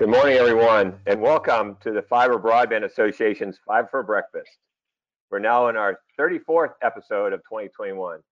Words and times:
Good 0.00 0.08
morning, 0.08 0.38
everyone, 0.38 0.98
and 1.04 1.20
welcome 1.20 1.76
to 1.82 1.90
the 1.90 2.00
Fiber 2.00 2.38
Broadband 2.38 2.84
Association's 2.84 3.58
Fiber 3.66 3.86
for 3.90 4.02
Breakfast. 4.02 4.48
We're 5.30 5.40
now 5.40 5.68
in 5.68 5.76
our 5.76 6.00
34th 6.18 6.72
episode 6.80 7.34
of 7.34 7.40
2021. 7.40 8.16
You 8.16 8.22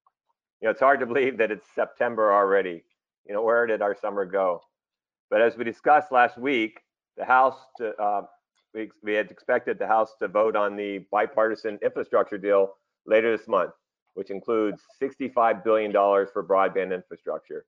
know, 0.63 0.71
it's 0.71 0.81
hard 0.81 0.99
to 1.01 1.05
believe 1.05 1.37
that 1.37 1.51
it's 1.51 1.67
September 1.75 2.33
already. 2.33 2.85
You 3.27 3.35
know, 3.35 3.43
where 3.43 3.67
did 3.67 3.83
our 3.83 3.95
summer 3.95 4.25
go? 4.25 4.63
But 5.29 5.43
as 5.43 5.59
we 5.59 5.65
discussed 5.65 6.11
last 6.11 6.39
week, 6.39 6.81
the 7.19 7.27
House, 7.27 7.59
to, 7.77 7.95
uh, 7.97 8.23
we, 8.73 8.91
we 9.03 9.13
had 9.13 9.31
expected 9.31 9.79
the 9.79 9.87
House 9.87 10.15
to 10.21 10.29
vote 10.29 10.57
on 10.57 10.75
the 10.75 11.05
bipartisan 11.13 11.79
infrastructure 11.85 12.39
deal 12.39 12.77
later 13.05 13.37
this 13.37 13.47
month, 13.47 13.73
which 14.15 14.31
includes 14.31 14.81
$65 15.03 15.63
billion 15.63 15.93
for 15.93 16.43
broadband 16.43 16.95
infrastructure. 16.95 17.67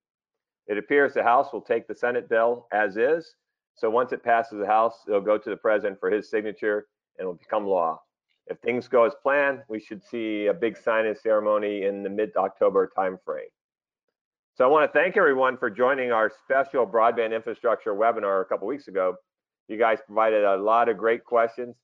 It 0.68 0.78
appears 0.78 1.12
the 1.12 1.22
House 1.22 1.52
will 1.52 1.60
take 1.60 1.86
the 1.86 1.94
Senate 1.94 2.30
bill 2.30 2.66
as 2.72 2.96
is 2.96 3.34
so 3.80 3.88
once 3.88 4.12
it 4.12 4.22
passes 4.22 4.58
the 4.58 4.66
House, 4.66 5.04
it'll 5.08 5.22
go 5.22 5.38
to 5.38 5.48
the 5.48 5.56
president 5.56 5.98
for 5.98 6.10
his 6.10 6.28
signature 6.28 6.86
and 7.16 7.22
it'll 7.22 7.32
become 7.32 7.66
law. 7.66 8.02
If 8.46 8.58
things 8.58 8.88
go 8.88 9.04
as 9.04 9.14
planned, 9.22 9.62
we 9.70 9.80
should 9.80 10.04
see 10.04 10.48
a 10.48 10.52
big 10.54 10.76
signing 10.76 11.14
ceremony 11.14 11.84
in 11.84 12.02
the 12.02 12.10
mid-October 12.10 12.90
timeframe. 12.94 13.48
So 14.54 14.64
I 14.64 14.68
want 14.68 14.92
to 14.92 14.98
thank 14.98 15.16
everyone 15.16 15.56
for 15.56 15.70
joining 15.70 16.12
our 16.12 16.30
special 16.44 16.86
broadband 16.86 17.34
infrastructure 17.34 17.94
webinar 17.94 18.42
a 18.42 18.44
couple 18.44 18.68
weeks 18.68 18.88
ago. 18.88 19.14
You 19.68 19.78
guys 19.78 19.98
provided 20.04 20.44
a 20.44 20.58
lot 20.58 20.90
of 20.90 20.98
great 20.98 21.24
questions, 21.24 21.76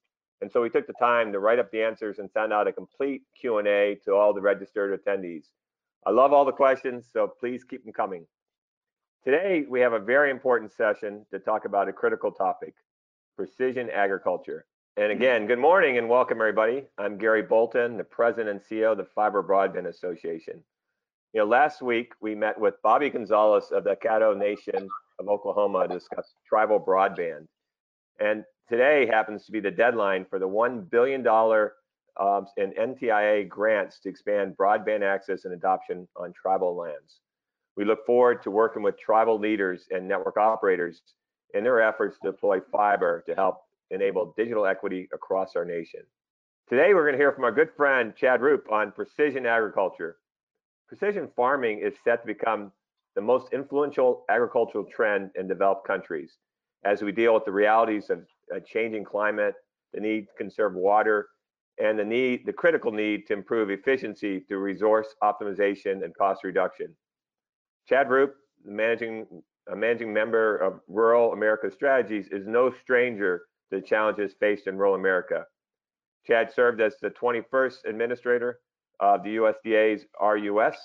and 0.43 0.53
so 0.53 0.61
we 0.61 0.69
took 0.69 0.87
the 0.87 0.93
time 0.95 1.33
to 1.33 1.39
write 1.39 1.59
up 1.59 1.71
the 1.71 1.83
answers 1.83 2.19
and 2.19 2.31
send 2.31 2.53
out 2.53 2.69
a 2.69 2.73
complete 2.73 3.23
Q&A 3.41 3.97
to 4.05 4.12
all 4.15 4.34
the 4.34 4.41
registered 4.43 5.01
attendees. 5.03 5.45
I 6.05 6.11
love 6.11 6.34
all 6.34 6.45
the 6.45 6.53
questions, 6.53 7.06
so 7.11 7.33
please 7.41 7.65
keep 7.65 7.84
them 7.84 7.95
coming. 7.95 8.27
Today, 9.27 9.67
we 9.69 9.81
have 9.81 9.93
a 9.93 9.99
very 9.99 10.31
important 10.31 10.73
session 10.73 11.27
to 11.33 11.41
talk 11.41 11.65
about 11.65 11.89
a 11.89 11.93
critical 11.93 12.31
topic, 12.31 12.75
precision 13.37 13.91
agriculture. 13.91 14.67
And 14.97 15.11
again, 15.11 15.49
good 15.49 15.59
morning 15.59 15.99
and 15.99 16.09
welcome 16.09 16.41
everybody. 16.41 16.85
I'm 16.97 17.19
Gary 17.19 17.43
Bolton, 17.43 17.97
the 17.97 18.05
president 18.05 18.49
and 18.51 18.61
CEO 18.61 18.93
of 18.93 18.99
the 18.99 19.05
Fiber 19.05 19.43
Broadband 19.43 19.89
Association. 19.89 20.63
You 21.33 21.41
know, 21.41 21.45
last 21.45 21.83
week 21.83 22.13
we 22.21 22.37
met 22.37 22.57
with 22.57 22.81
Bobby 22.85 23.11
Gonzalez 23.11 23.73
of 23.73 23.83
the 23.83 23.97
Caddo 23.97 24.39
Nation 24.39 24.89
of 25.19 25.29
Oklahoma 25.29 25.89
to 25.89 25.95
discuss 25.95 26.35
tribal 26.49 26.79
broadband. 26.79 27.49
And 28.21 28.45
today 28.69 29.09
happens 29.11 29.45
to 29.47 29.51
be 29.51 29.59
the 29.59 29.73
deadline 29.73 30.25
for 30.31 30.39
the 30.39 30.47
$1 30.47 30.89
billion 30.89 31.27
um, 31.27 32.47
in 32.57 32.71
NTIA 32.79 33.49
grants 33.49 33.99
to 34.05 34.09
expand 34.09 34.57
broadband 34.57 35.03
access 35.03 35.47
and 35.47 35.53
adoption 35.53 36.07
on 36.15 36.33
tribal 36.33 36.77
lands. 36.77 37.19
We 37.77 37.85
look 37.85 38.07
forward 38.07 38.43
to 38.43 38.51
working 38.51 38.83
with 38.83 38.99
tribal 38.99 39.39
leaders 39.39 39.87
and 39.91 40.09
network 40.09 40.37
operators 40.37 41.03
in 41.55 41.63
their 41.63 41.81
efforts 41.81 42.17
to 42.23 42.33
deploy 42.33 42.61
fiber 42.73 43.23
to 43.27 43.35
help 43.35 43.59
enable 43.91 44.35
digital 44.37 44.67
equity 44.67 45.09
across 45.13 45.57
our 45.57 45.65
nation. 45.65 46.01
Today, 46.69 46.95
we're 46.95 47.05
going 47.05 47.13
to 47.13 47.19
hear 47.19 47.33
from 47.33 47.45
our 47.45 47.53
good 47.53 47.71
friend 47.77 48.15
Chad 48.17 48.41
Rupe 48.41 48.71
on 48.73 48.93
precision 48.93 49.47
agriculture. 49.47 50.17
Precision 50.89 51.29
farming 51.37 51.81
is 51.81 51.95
set 52.03 52.23
to 52.23 52.27
become 52.27 52.73
the 53.15 53.21
most 53.21 53.53
influential 53.53 54.25
agricultural 54.29 54.84
trend 54.84 55.31
in 55.37 55.47
developed 55.47 55.87
countries 55.87 56.39
as 56.84 57.03
we 57.03 57.12
deal 57.12 57.34
with 57.34 57.45
the 57.45 57.53
realities 57.53 58.11
of 58.11 58.25
a 58.55 58.61
changing 58.61 59.05
climate, 59.05 59.55
the 59.93 60.00
need 60.00 60.23
to 60.23 60.33
conserve 60.39 60.75
water, 60.75 61.29
and 61.79 61.99
the 61.99 62.05
need, 62.05 62.47
the 62.47 62.53
critical 62.53 62.93
need 62.93 63.27
to 63.27 63.33
improve 63.33 63.71
efficiency 63.71 64.41
through 64.41 64.59
resource 64.59 65.15
optimization 65.23 66.05
and 66.05 66.17
cost 66.17 66.45
reduction. 66.45 66.95
Chad 67.89 68.11
Rupe, 68.11 68.35
managing 68.65 69.27
a 69.73 69.77
managing 69.77 70.13
member 70.13 70.57
of 70.57 70.81
Rural 70.89 71.33
America 71.33 71.71
Strategies, 71.71 72.29
is 72.31 72.47
no 72.47 72.73
stranger 72.83 73.43
to 73.71 73.81
the 73.81 73.83
challenges 73.83 74.33
faced 74.39 74.67
in 74.67 74.77
rural 74.77 74.95
America. 74.95 75.45
Chad 76.27 76.53
served 76.53 76.81
as 76.81 76.95
the 77.01 77.11
21st 77.11 77.85
administrator 77.87 78.61
of 79.01 79.23
the 79.23 79.37
USDA's 79.37 80.05
RUS. 80.21 80.77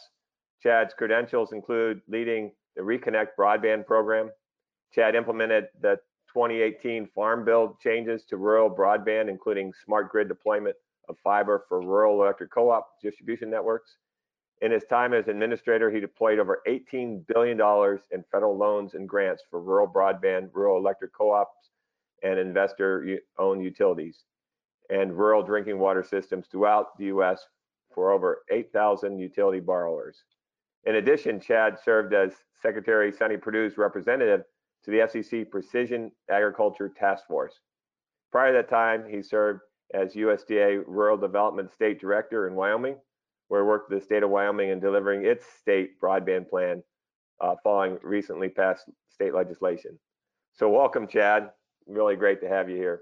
Chad's 0.61 0.93
credentials 0.93 1.53
include 1.53 2.01
leading 2.07 2.51
the 2.75 2.81
Reconnect 2.81 3.29
broadband 3.39 3.85
program. 3.85 4.29
Chad 4.93 5.15
implemented 5.15 5.67
the 5.81 5.97
2018 6.33 7.07
Farm 7.13 7.43
Bill 7.43 7.77
changes 7.81 8.23
to 8.25 8.37
rural 8.37 8.69
broadband, 8.69 9.29
including 9.29 9.73
smart 9.85 10.11
grid 10.11 10.27
deployment 10.27 10.75
of 11.09 11.17
fiber 11.23 11.65
for 11.67 11.81
rural 11.81 12.21
electric 12.21 12.51
co-op 12.51 12.87
distribution 13.01 13.49
networks. 13.49 13.97
In 14.61 14.71
his 14.71 14.83
time 14.85 15.13
as 15.13 15.27
administrator, 15.27 15.89
he 15.89 15.99
deployed 15.99 16.37
over 16.37 16.61
$18 16.67 17.25
billion 17.25 17.59
in 18.11 18.23
federal 18.31 18.55
loans 18.55 18.93
and 18.93 19.09
grants 19.09 19.43
for 19.49 19.59
rural 19.59 19.87
broadband, 19.87 20.49
rural 20.53 20.77
electric 20.77 21.13
co-ops, 21.13 21.71
and 22.21 22.37
investor-owned 22.37 23.63
utilities, 23.63 24.25
and 24.91 25.17
rural 25.17 25.41
drinking 25.41 25.79
water 25.79 26.03
systems 26.03 26.45
throughout 26.51 26.95
the 26.99 27.05
U.S. 27.05 27.47
for 27.93 28.11
over 28.11 28.43
8,000 28.51 29.17
utility 29.17 29.59
borrowers. 29.59 30.23
In 30.83 30.95
addition, 30.95 31.39
Chad 31.39 31.79
served 31.83 32.13
as 32.13 32.33
Secretary 32.61 33.11
Sonny 33.11 33.37
Perdue's 33.37 33.79
representative 33.79 34.43
to 34.85 34.91
the 34.91 34.97
FCC 34.97 35.49
Precision 35.49 36.11
Agriculture 36.29 36.89
Task 36.89 37.25
Force. 37.27 37.59
Prior 38.31 38.51
to 38.51 38.57
that 38.57 38.69
time, 38.69 39.05
he 39.09 39.23
served 39.23 39.61
as 39.95 40.13
USDA 40.13 40.83
Rural 40.85 41.17
Development 41.17 41.71
State 41.71 41.99
Director 41.99 42.47
in 42.47 42.53
Wyoming 42.53 42.97
where 43.51 43.65
I 43.65 43.67
worked 43.67 43.89
with 43.89 43.99
the 43.99 44.05
state 44.05 44.23
of 44.23 44.29
Wyoming 44.29 44.69
in 44.69 44.79
delivering 44.79 45.25
its 45.25 45.45
state 45.59 45.99
broadband 45.99 46.49
plan 46.49 46.81
uh, 47.41 47.55
following 47.61 47.97
recently 48.01 48.47
passed 48.47 48.85
state 49.09 49.33
legislation. 49.33 49.99
So 50.53 50.69
welcome, 50.69 51.05
Chad. 51.05 51.49
Really 51.85 52.15
great 52.15 52.39
to 52.43 52.47
have 52.47 52.69
you 52.69 52.77
here. 52.77 53.01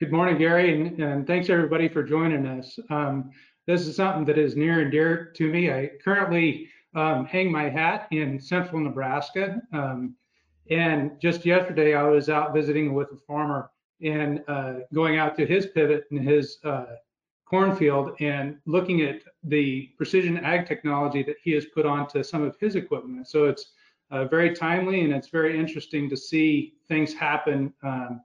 Good 0.00 0.10
morning, 0.10 0.38
Gary, 0.38 0.74
and, 0.74 1.00
and 1.00 1.24
thanks 1.24 1.48
everybody 1.50 1.88
for 1.88 2.02
joining 2.02 2.46
us. 2.46 2.76
Um, 2.90 3.30
this 3.68 3.86
is 3.86 3.94
something 3.94 4.24
that 4.24 4.38
is 4.38 4.56
near 4.56 4.80
and 4.80 4.90
dear 4.90 5.32
to 5.36 5.48
me. 5.48 5.70
I 5.70 5.92
currently 6.02 6.68
um, 6.96 7.24
hang 7.24 7.52
my 7.52 7.68
hat 7.68 8.08
in 8.10 8.40
central 8.40 8.80
Nebraska. 8.80 9.60
Um, 9.72 10.16
and 10.68 11.12
just 11.20 11.46
yesterday, 11.46 11.94
I 11.94 12.02
was 12.02 12.28
out 12.28 12.52
visiting 12.52 12.92
with 12.92 13.12
a 13.12 13.18
farmer 13.24 13.70
and 14.02 14.42
uh, 14.48 14.80
going 14.92 15.16
out 15.16 15.36
to 15.36 15.46
his 15.46 15.66
pivot 15.66 16.06
and 16.10 16.28
his 16.28 16.58
uh, 16.64 16.86
cornfield 17.46 18.10
and 18.20 18.58
looking 18.66 19.02
at 19.02 19.22
the 19.44 19.90
precision 19.96 20.36
ag 20.38 20.66
technology 20.66 21.22
that 21.22 21.36
he 21.42 21.52
has 21.52 21.64
put 21.66 21.86
onto 21.86 22.22
some 22.22 22.42
of 22.42 22.56
his 22.60 22.74
equipment. 22.74 23.28
So 23.28 23.44
it's 23.44 23.72
uh, 24.10 24.24
very 24.26 24.54
timely 24.54 25.02
and 25.02 25.12
it's 25.12 25.28
very 25.28 25.58
interesting 25.58 26.10
to 26.10 26.16
see 26.16 26.74
things 26.88 27.14
happen 27.14 27.72
um, 27.82 28.20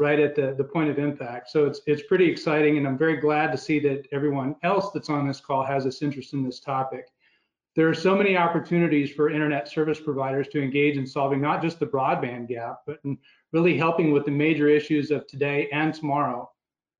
right 0.00 0.18
at 0.18 0.34
the, 0.34 0.54
the 0.58 0.64
point 0.64 0.90
of 0.90 0.98
impact. 0.98 1.50
So 1.50 1.66
it's 1.66 1.80
it's 1.86 2.02
pretty 2.02 2.28
exciting 2.28 2.76
and 2.76 2.86
I'm 2.86 2.98
very 2.98 3.16
glad 3.16 3.52
to 3.52 3.58
see 3.58 3.78
that 3.80 4.08
everyone 4.12 4.56
else 4.64 4.90
that's 4.92 5.08
on 5.08 5.26
this 5.26 5.40
call 5.40 5.64
has 5.64 5.84
this 5.84 6.02
interest 6.02 6.32
in 6.32 6.44
this 6.44 6.60
topic. 6.60 7.06
There 7.76 7.88
are 7.88 7.94
so 7.94 8.16
many 8.16 8.36
opportunities 8.36 9.10
for 9.10 9.30
internet 9.30 9.68
service 9.68 10.00
providers 10.00 10.46
to 10.48 10.62
engage 10.62 10.96
in 10.96 11.06
solving 11.06 11.40
not 11.40 11.62
just 11.62 11.80
the 11.80 11.86
broadband 11.86 12.48
gap, 12.48 12.80
but 12.86 12.98
in 13.04 13.18
really 13.52 13.76
helping 13.76 14.12
with 14.12 14.24
the 14.24 14.30
major 14.30 14.68
issues 14.68 15.10
of 15.10 15.26
today 15.26 15.68
and 15.72 15.92
tomorrow 15.92 16.50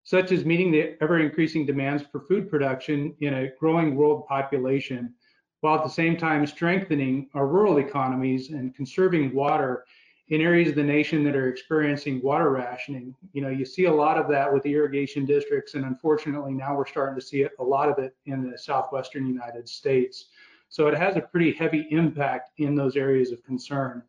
such 0.04 0.32
as 0.32 0.44
meeting 0.44 0.70
the 0.70 0.96
ever 1.02 1.18
increasing 1.18 1.66
demands 1.66 2.04
for 2.12 2.20
food 2.20 2.48
production 2.48 3.14
in 3.20 3.34
a 3.34 3.50
growing 3.58 3.96
world 3.96 4.26
population, 4.26 5.12
while 5.60 5.76
at 5.76 5.82
the 5.82 5.90
same 5.90 6.16
time 6.16 6.46
strengthening 6.46 7.28
our 7.34 7.46
rural 7.46 7.78
economies 7.78 8.50
and 8.50 8.74
conserving 8.74 9.34
water 9.34 9.84
in 10.28 10.40
areas 10.40 10.70
of 10.70 10.74
the 10.74 10.82
nation 10.82 11.24
that 11.24 11.36
are 11.36 11.48
experiencing 11.48 12.22
water 12.22 12.50
rationing. 12.50 13.14
You 13.32 13.42
know, 13.42 13.48
you 13.48 13.64
see 13.64 13.84
a 13.84 13.92
lot 13.92 14.18
of 14.18 14.28
that 14.28 14.52
with 14.52 14.62
the 14.62 14.72
irrigation 14.72 15.26
districts, 15.26 15.74
and 15.74 15.84
unfortunately 15.84 16.52
now 16.52 16.76
we're 16.76 16.86
starting 16.86 17.18
to 17.18 17.26
see 17.26 17.42
it, 17.42 17.52
a 17.58 17.64
lot 17.64 17.88
of 17.88 17.98
it 17.98 18.14
in 18.26 18.48
the 18.48 18.56
southwestern 18.56 19.26
United 19.26 19.68
States. 19.68 20.26
So 20.68 20.86
it 20.86 20.96
has 20.96 21.16
a 21.16 21.20
pretty 21.20 21.52
heavy 21.52 21.86
impact 21.90 22.52
in 22.58 22.74
those 22.74 22.96
areas 22.96 23.32
of 23.32 23.44
concern. 23.44 24.02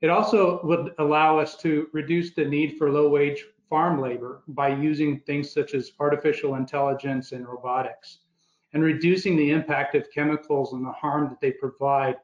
It 0.00 0.10
also 0.10 0.60
would 0.64 0.94
allow 0.98 1.38
us 1.38 1.56
to 1.58 1.88
reduce 1.92 2.34
the 2.34 2.44
need 2.44 2.76
for 2.78 2.90
low 2.90 3.08
wage 3.08 3.44
farm 3.74 4.00
labor 4.00 4.44
by 4.46 4.68
using 4.68 5.18
things 5.26 5.50
such 5.50 5.74
as 5.74 5.90
artificial 5.98 6.54
intelligence 6.54 7.32
and 7.32 7.44
robotics 7.44 8.20
and 8.72 8.84
reducing 8.84 9.36
the 9.36 9.50
impact 9.50 9.96
of 9.96 10.08
chemicals 10.14 10.74
and 10.74 10.86
the 10.86 10.92
harm 10.92 11.28
that 11.28 11.40
they 11.40 11.50
provide 11.50 12.14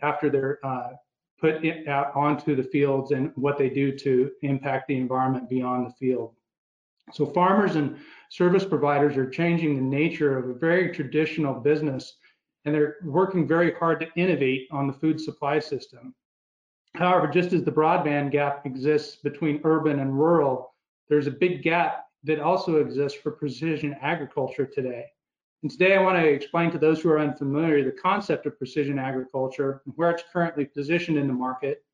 after 0.00 0.30
they're 0.30 0.58
uh, 0.64 0.92
put 1.38 1.62
out 1.88 2.16
onto 2.16 2.56
the 2.56 2.62
fields 2.62 3.10
and 3.10 3.30
what 3.34 3.58
they 3.58 3.68
do 3.68 3.94
to 3.94 4.30
impact 4.40 4.88
the 4.88 4.96
environment 4.96 5.46
beyond 5.46 5.86
the 5.86 5.92
field. 5.92 6.34
So 7.12 7.26
farmers 7.26 7.76
and 7.76 7.98
service 8.30 8.64
providers 8.64 9.18
are 9.18 9.28
changing 9.28 9.76
the 9.76 9.82
nature 9.82 10.38
of 10.38 10.48
a 10.48 10.58
very 10.58 10.90
traditional 10.90 11.52
business 11.52 12.16
and 12.64 12.74
they're 12.74 12.96
working 13.04 13.46
very 13.46 13.74
hard 13.74 14.00
to 14.00 14.08
innovate 14.16 14.68
on 14.70 14.86
the 14.86 14.94
food 14.94 15.20
supply 15.20 15.58
system. 15.58 16.14
However, 16.94 17.26
just 17.26 17.52
as 17.52 17.62
the 17.62 17.70
broadband 17.70 18.30
gap 18.30 18.64
exists 18.64 19.16
between 19.16 19.60
urban 19.64 19.98
and 19.98 20.18
rural, 20.18 20.73
there's 21.08 21.26
a 21.26 21.32
big 21.32 21.62
gap 21.62 22.06
that 22.24 22.40
also 22.40 22.76
exists 22.76 23.18
for 23.18 23.30
precision 23.30 23.96
agriculture 24.00 24.66
today. 24.66 25.04
And 25.62 25.70
today 25.70 25.96
I 25.96 26.02
want 26.02 26.18
to 26.18 26.28
explain 26.28 26.70
to 26.72 26.78
those 26.78 27.00
who 27.00 27.10
are 27.10 27.20
unfamiliar 27.20 27.82
the 27.84 27.92
concept 27.92 28.46
of 28.46 28.58
precision 28.58 28.98
agriculture, 28.98 29.82
where 29.96 30.10
it's 30.10 30.22
currently 30.32 30.64
positioned 30.64 31.16
in 31.16 31.26
the 31.26 31.32
market, 31.32 31.84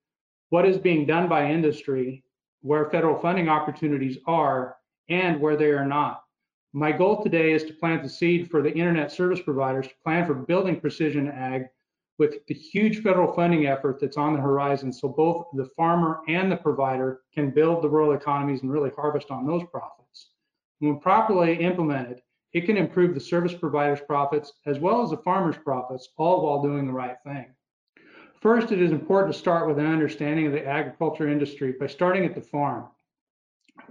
what 0.49 0.67
is 0.67 0.79
being 0.79 1.07
done 1.07 1.29
by 1.29 1.51
industry, 1.51 2.25
where 2.63 2.91
federal 2.91 3.19
funding 3.19 3.49
opportunities 3.49 4.19
are, 4.27 4.77
and 5.09 5.41
where 5.41 5.57
they 5.57 5.71
are 5.71 5.87
not. 5.87 6.25
My 6.73 6.93
goal 6.93 7.23
today 7.23 7.53
is 7.53 7.65
to 7.65 7.73
plant 7.73 8.03
the 8.03 8.09
seed 8.09 8.51
for 8.51 8.63
the 8.63 8.73
internet 8.73 9.11
service 9.11 9.41
providers 9.41 9.89
to 9.89 9.95
plan 10.05 10.27
for 10.27 10.35
building 10.35 10.81
precision 10.81 11.29
ag 11.29 11.65
with 12.21 12.47
the 12.47 12.55
huge 12.55 13.03
federal 13.03 13.33
funding 13.33 13.67
effort 13.67 13.99
that's 13.99 14.19
on 14.19 14.35
the 14.35 14.41
horizon 14.41 14.93
so 14.93 15.09
both 15.09 15.47
the 15.55 15.71
farmer 15.75 16.21
and 16.29 16.53
the 16.53 16.57
provider 16.57 17.23
can 17.35 17.51
build 17.51 17.83
the 17.83 17.89
rural 17.89 18.13
economies 18.13 18.61
and 18.61 18.71
really 18.71 18.91
harvest 18.95 19.31
on 19.31 19.47
those 19.47 19.65
profits. 19.73 20.29
When 20.81 21.01
properly 21.01 21.59
implemented, 21.59 22.21
it 22.53 22.67
can 22.67 22.77
improve 22.77 23.15
the 23.15 23.21
service 23.21 23.55
provider's 23.55 24.03
profits 24.03 24.53
as 24.67 24.79
well 24.79 25.03
as 25.03 25.11
the 25.11 25.17
farmer's 25.17 25.57
profits, 25.57 26.11
all 26.19 26.45
while 26.45 26.63
doing 26.63 26.87
the 26.87 26.93
right 26.93 27.17
thing. 27.25 27.47
First, 28.43 28.71
it 28.71 28.83
is 28.83 28.93
important 28.93 29.33
to 29.33 29.39
start 29.39 29.67
with 29.67 29.79
an 29.79 29.87
understanding 29.87 30.47
of 30.47 30.53
the 30.53 30.67
agriculture 30.67 31.29
industry 31.29 31.75
by 31.81 31.87
starting 31.87 32.27
at 32.27 32.35
the 32.35 32.43
farm. 32.43 32.89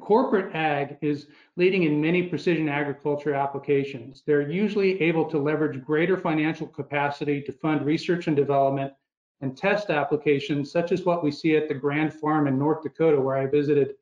Corporate 0.02 0.54
ag 0.56 0.98
is 1.02 1.28
leading 1.56 1.84
in 1.84 2.02
many 2.02 2.24
precision 2.24 2.70
agriculture 2.70 3.34
applications. 3.34 4.24
They're 4.26 4.50
usually 4.50 5.02
able 5.02 5.26
to 5.30 5.38
leverage 5.38 5.84
greater 5.84 6.18
financial 6.18 6.68
capacity 6.68 7.42
to 7.44 7.52
fund 7.52 7.86
research 7.86 8.28
and 8.28 8.36
development 8.36 8.94
and 9.42 9.56
test 9.56 9.90
applications 9.90 10.72
such 10.72 10.92
as 10.92 11.06
what 11.06 11.24
we 11.24 11.32
see 11.32 11.56
at 11.56 11.68
the 11.68 11.74
Grand 11.74 12.14
Farm 12.14 12.48
in 12.48 12.58
North 12.58 12.84
Dakota, 12.84 13.20
where 13.20 13.38
I 13.38 13.46
visited 13.46 13.96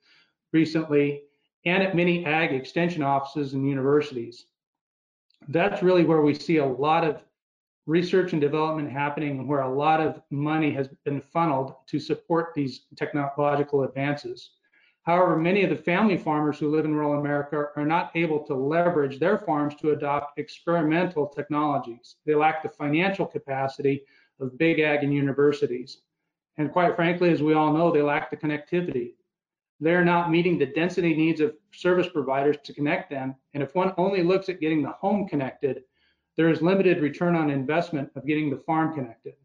recently, 0.54 1.24
and 1.66 1.84
at 1.84 1.96
many 1.96 2.26
ag 2.26 2.54
extension 2.54 3.04
offices 3.04 3.54
and 3.54 3.68
universities. 3.68 4.46
That's 5.50 5.84
really 5.84 6.06
where 6.06 6.22
we 6.22 6.34
see 6.34 6.58
a 6.58 6.66
lot 6.66 7.04
of 7.04 7.22
research 7.86 8.34
and 8.34 8.42
development 8.42 8.92
happening 8.92 9.48
where 9.48 9.62
a 9.62 9.74
lot 9.74 10.02
of 10.02 10.22
money 10.30 10.72
has 10.72 10.90
been 11.06 11.22
funneled 11.22 11.76
to 11.88 12.00
support 12.00 12.54
these 12.56 12.86
technological 12.96 13.84
advances. 13.84 14.52
However, 15.07 15.36
many 15.36 15.63
of 15.63 15.71
the 15.71 15.75
family 15.75 16.18
farmers 16.18 16.59
who 16.59 16.69
live 16.69 16.86
in 16.86 16.94
rural 16.94 17.19
America 17.19 17.69
are 17.75 17.86
not 17.86 18.12
able 18.13 18.44
to 18.45 18.54
leverage 18.54 19.18
their 19.18 19.39
farms 19.39 19.74
to 19.75 19.92
adopt 19.92 20.38
experimental 20.38 21.25
technologies. 21.27 22.18
They 22.25 22.36
lack 22.36 22.62
the 22.62 22.69
financial 22.69 23.25
capacity 23.25 24.04
of 24.39 24.57
big 24.59 24.80
ag 24.80 25.04
and 25.04 25.12
universities. 25.12 26.01
And 26.57 26.71
quite 26.71 26.95
frankly, 26.95 27.31
as 27.31 27.42
we 27.42 27.56
all 27.56 27.74
know, 27.74 27.89
they 27.89 28.04
lack 28.04 28.30
the 28.30 28.38
connectivity 28.38 29.13
they're 29.80 30.06
not 30.06 30.31
meeting 30.31 30.57
the 30.57 30.65
density 30.65 31.15
needs 31.15 31.39
of 31.39 31.56
service 31.71 32.07
providers 32.09 32.57
to 32.63 32.74
connect 32.74 33.09
them. 33.09 33.36
And 33.54 33.62
if 33.62 33.75
one 33.75 33.94
only 33.98 34.24
looks 34.24 34.50
at 34.50 34.59
getting 34.59 34.81
the 34.81 34.92
home 34.92 35.27
connected, 35.27 35.83
there 36.36 36.50
is 36.50 36.62
limited 36.62 37.01
return 37.01 37.36
on 37.36 37.50
investment 37.50 38.09
of 38.15 38.25
getting 38.25 38.50
the 38.50 38.57
farm 38.57 38.94
connected. 38.94 39.36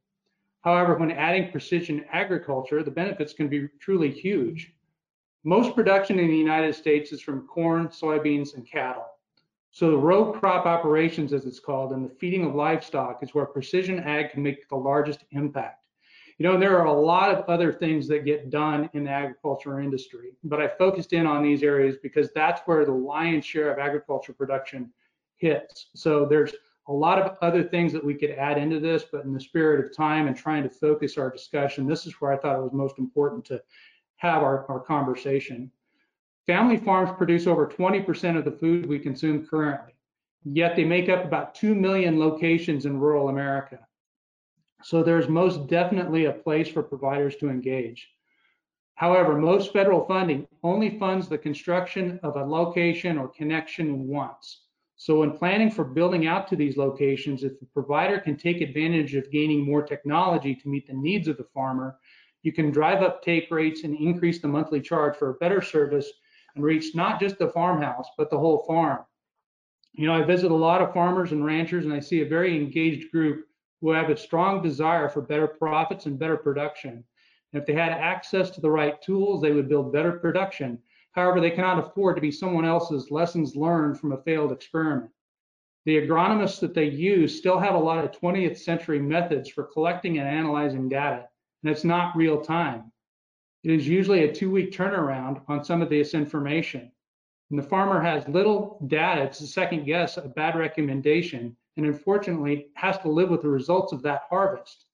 However, 0.63 0.95
when 0.95 1.11
adding 1.11 1.51
precision 1.51 2.05
agriculture, 2.13 2.83
the 2.83 2.91
benefits 2.91 3.33
can 3.33 3.49
be 3.49 3.69
truly 3.81 4.11
huge. 4.11 4.73
Most 5.45 5.75
production 5.75 6.21
in 6.21 6.29
the 6.29 6.37
United 6.37 6.75
States 6.75 7.11
is 7.11 7.21
from 7.21 7.49
corn, 7.49 7.89
soybeans, 7.89 8.55
and 8.55 8.65
cattle. 8.65 9.07
So 9.73 9.91
the 9.91 9.97
row 9.97 10.33
crop 10.33 10.67
operations, 10.67 11.33
as 11.33 11.47
it's 11.47 11.59
called, 11.59 11.93
and 11.93 12.05
the 12.05 12.15
feeding 12.15 12.45
of 12.45 12.55
livestock 12.55 13.23
is 13.23 13.35
where 13.35 13.47
precision 13.47 13.99
ag 14.01 14.31
can 14.31 14.43
make 14.43 14.69
the 14.69 14.77
largest 14.77 15.25
impact. 15.33 15.87
You 16.39 16.47
know, 16.47 16.59
there 16.59 16.79
are 16.79 16.87
a 16.87 16.93
lot 16.93 17.31
of 17.31 17.45
other 17.49 17.73
things 17.73 18.07
that 18.09 18.25
get 18.25 18.51
done 18.51 18.89
in 18.93 19.05
the 19.05 19.11
agriculture 19.11 19.81
industry, 19.81 20.33
but 20.45 20.61
I 20.61 20.69
focused 20.69 21.13
in 21.13 21.27
on 21.27 21.43
these 21.43 21.63
areas 21.63 21.97
because 22.03 22.31
that's 22.35 22.61
where 22.67 22.85
the 22.85 22.93
lion's 22.93 23.45
share 23.45 23.73
of 23.73 23.79
agriculture 23.79 24.33
production 24.33 24.93
hits. 25.37 25.89
So 25.95 26.25
there's 26.25 26.53
a 26.89 26.93
lot 26.93 27.21
of 27.21 27.37
other 27.43 27.63
things 27.63 27.93
that 27.93 28.05
we 28.05 28.15
could 28.15 28.31
add 28.31 28.59
into 28.59 28.79
this, 28.79 29.05
but 29.11 29.25
in 29.25 29.33
the 29.33 29.41
spirit 29.41 29.85
of 29.85 29.97
time 29.97 30.27
and 30.27 30.37
trying 30.37 30.63
to 30.63 30.71
focus 30.71 31.19
our 31.19 31.31
discussion, 31.31 31.87
this 31.87 32.07
is 32.07 32.15
where 32.21 32.33
I 32.33 32.37
thought 32.37 32.59
it 32.59 32.63
was 32.63 32.73
most 32.73 32.99
important 32.99 33.45
to 33.47 33.61
have 34.17 34.43
our, 34.43 34.67
our 34.71 34.81
conversation. 34.81 35.71
Family 36.47 36.77
farms 36.77 37.11
produce 37.17 37.47
over 37.47 37.67
20% 37.67 38.37
of 38.37 38.45
the 38.45 38.53
food 38.53 38.87
we 38.87 38.99
consume 38.99 39.47
currently, 39.47 39.95
yet 40.45 40.75
they 40.75 40.85
make 40.85 41.09
up 41.09 41.25
about 41.25 41.55
2 41.55 41.75
million 41.75 42.19
locations 42.19 42.87
in 42.87 42.99
rural 42.99 43.29
America. 43.29 43.79
So 44.83 45.03
there's 45.03 45.29
most 45.29 45.69
definitely 45.69 46.25
a 46.25 46.33
place 46.33 46.69
for 46.69 46.83
providers 46.83 47.37
to 47.37 47.49
engage. 47.49 48.09
However, 48.95 49.37
most 49.37 49.73
federal 49.73 50.05
funding 50.07 50.47
only 50.63 50.99
funds 50.99 51.29
the 51.29 51.39
construction 51.39 52.21
of 52.23 52.37
a 52.37 52.45
location 52.45 53.19
or 53.19 53.29
connection 53.29 54.07
once. 54.07 54.63
So 54.97 55.21
when 55.21 55.37
planning 55.37 55.71
for 55.71 55.83
building 55.83 56.27
out 56.27 56.47
to 56.49 56.57
these 56.57 56.77
locations, 56.77 57.43
if 57.43 57.59
the 57.59 57.67
provider 57.67 58.21
can 58.21 58.37
take 58.37 58.61
advantage 58.61 59.15
of 59.15 59.31
gaining 59.33 59.65
more 59.65 59.83
technology 59.83 60.55
to 60.55 60.69
meet 60.69 60.87
the 60.87 60.93
needs 60.93 61.27
of 61.27 61.37
the 61.37 61.49
farmer, 61.55 61.99
you 62.43 62.53
can 62.53 62.71
drive 62.71 63.03
up 63.03 63.23
take 63.23 63.51
rates 63.51 63.85
and 63.85 63.97
increase 63.97 64.41
the 64.41 64.49
monthly 64.49 64.81
charge 64.81 65.17
for 65.17 65.31
a 65.31 65.35
better 65.35 65.63
service 65.63 66.11
and 66.55 66.65
reach 66.65 66.95
not 66.95 67.21
just 67.21 67.39
the 67.39 67.49
farmhouse, 67.49 68.09
but 68.19 68.31
the 68.31 68.39
whole 68.39 68.65
farm. 68.67 69.05
You 69.93 70.07
know, 70.07 70.15
I 70.15 70.23
visit 70.23 70.51
a 70.51 70.55
lot 70.55 70.83
of 70.83 70.93
farmers 70.93 71.33
and 71.33 71.45
ranchers 71.45 71.85
and 71.85 71.93
I 71.95 72.01
see 72.01 72.23
a 72.23 72.29
very 72.29 72.57
engaged 72.57 73.11
group 73.11 73.47
who 73.81 73.91
have 73.91 74.11
a 74.11 74.17
strong 74.17 74.63
desire 74.63 75.09
for 75.09 75.21
better 75.21 75.47
profits 75.47 76.07
and 76.07 76.19
better 76.19 76.37
production. 76.37 77.05
And 77.53 77.61
if 77.61 77.67
they 77.67 77.75
had 77.75 77.93
access 77.93 78.51
to 78.51 78.61
the 78.61 78.71
right 78.71 79.01
tools, 79.03 79.43
they 79.43 79.53
would 79.53 79.69
build 79.69 79.93
better 79.93 80.13
production. 80.13 80.79
However, 81.13 81.41
they 81.41 81.51
cannot 81.51 81.79
afford 81.79 82.17
to 82.17 82.23
be 82.23 82.31
someone 82.31 82.65
else's 82.65 83.11
lessons 83.11 83.55
learned 83.55 84.01
from 84.01 84.13
a 84.13 84.23
failed 84.23 84.53
experiment. 84.53 85.11
The 85.85 86.01
agronomists 86.01 86.61
that 86.61 86.75
they 86.75 86.89
use 86.89 87.37
still 87.37 87.59
have 87.59 87.75
a 87.75 87.79
lot 87.79 88.05
of 88.05 88.13
20th 88.13 88.57
century 88.57 89.01
methods 89.01 89.51
for 89.51 89.65
collecting 89.65 90.19
and 90.19 90.29
analyzing 90.29 90.89
data, 90.89 91.29
and 91.63 91.71
it's 91.71 91.85
not 91.85 92.17
real 92.17 92.41
time. 92.41 92.93
It 93.65 93.71
is 93.71 93.87
usually 93.87 94.25
a 94.25 94.33
two 94.33 94.51
week 94.51 94.73
turnaround 94.73 95.43
on 95.49 95.65
some 95.65 95.83
of 95.83 95.89
this 95.89 96.15
information. 96.15 96.91
And 97.51 97.59
the 97.59 97.63
farmer 97.63 98.01
has 98.01 98.27
little 98.29 98.79
data 98.87 99.29
to 99.29 99.47
second 99.47 99.85
guess 99.85 100.17
a 100.17 100.23
bad 100.23 100.57
recommendation 100.57 101.57
and 101.77 101.87
unfortunately 101.87 102.69
has 102.75 102.99
to 102.99 103.09
live 103.09 103.31
with 103.31 103.43
the 103.43 103.49
results 103.49 103.93
of 103.93 104.03
that 104.03 104.23
harvest. 104.29 104.87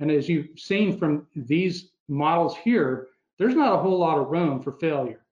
And 0.00 0.10
as 0.10 0.28
you've 0.28 0.58
seen 0.58 0.96
from 0.96 1.26
these 1.36 1.90
models 2.08 2.56
here, 2.56 3.08
there's 3.38 3.54
not 3.54 3.74
a 3.74 3.78
whole 3.78 3.98
lot 3.98 4.18
of 4.18 4.28
room 4.28 4.60
for 4.60 4.72
failure. 4.72 5.24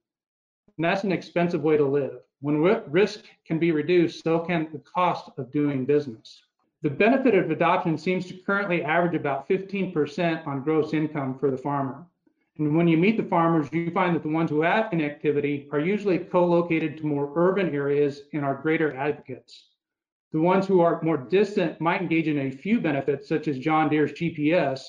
And 0.76 0.84
that's 0.84 1.04
an 1.04 1.12
expensive 1.12 1.62
way 1.62 1.76
to 1.76 1.84
live. 1.84 2.20
When 2.40 2.60
risk 2.60 3.24
can 3.46 3.58
be 3.58 3.70
reduced, 3.70 4.24
so 4.24 4.40
can 4.40 4.68
the 4.72 4.80
cost 4.80 5.30
of 5.38 5.52
doing 5.52 5.84
business. 5.84 6.42
The 6.82 6.90
benefit 6.90 7.36
of 7.36 7.48
adoption 7.50 7.96
seems 7.96 8.26
to 8.26 8.34
currently 8.34 8.82
average 8.82 9.14
about 9.14 9.48
15% 9.48 10.46
on 10.48 10.64
gross 10.64 10.92
income 10.92 11.38
for 11.38 11.48
the 11.48 11.56
farmer. 11.56 12.04
And 12.58 12.76
when 12.76 12.88
you 12.88 12.96
meet 12.96 13.16
the 13.16 13.22
farmers, 13.22 13.68
you 13.72 13.92
find 13.92 14.16
that 14.16 14.24
the 14.24 14.28
ones 14.28 14.50
who 14.50 14.62
have 14.62 14.90
connectivity 14.90 15.72
are 15.72 15.78
usually 15.78 16.18
co-located 16.18 16.98
to 16.98 17.06
more 17.06 17.32
urban 17.36 17.72
areas 17.72 18.22
and 18.32 18.44
are 18.44 18.60
greater 18.60 18.96
advocates. 18.96 19.68
The 20.32 20.40
ones 20.40 20.66
who 20.66 20.80
are 20.80 21.00
more 21.02 21.16
distant 21.16 21.80
might 21.80 22.02
engage 22.02 22.26
in 22.26 22.38
a 22.38 22.50
few 22.50 22.80
benefits, 22.80 23.28
such 23.28 23.46
as 23.46 23.60
John 23.60 23.88
Deere's 23.88 24.12
GPS, 24.12 24.82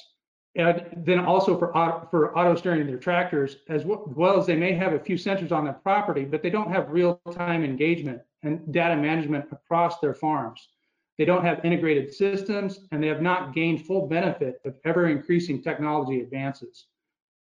and 0.55 0.85
then 1.05 1.19
also 1.19 1.59
for 1.59 1.77
auto, 1.77 2.07
for 2.09 2.35
auto 2.35 2.55
steering 2.55 2.87
their 2.87 2.97
tractors, 2.97 3.57
as 3.69 3.85
well 3.85 4.39
as 4.39 4.47
they 4.47 4.55
may 4.55 4.73
have 4.73 4.93
a 4.93 4.99
few 4.99 5.15
sensors 5.15 5.51
on 5.51 5.63
their 5.63 5.73
property, 5.73 6.25
but 6.25 6.41
they 6.41 6.49
don't 6.49 6.71
have 6.71 6.89
real-time 6.89 7.63
engagement 7.63 8.19
and 8.41 8.73
data 8.73 8.95
management 8.95 9.45
across 9.51 9.99
their 9.99 10.15
farms. 10.15 10.69
They 11.17 11.25
don't 11.25 11.45
have 11.45 11.63
integrated 11.63 12.13
systems, 12.13 12.79
and 12.91 13.01
they 13.01 13.07
have 13.07 13.21
not 13.21 13.53
gained 13.53 13.85
full 13.85 14.07
benefit 14.07 14.59
of 14.65 14.75
ever-increasing 14.83 15.61
technology 15.61 16.21
advances. 16.21 16.87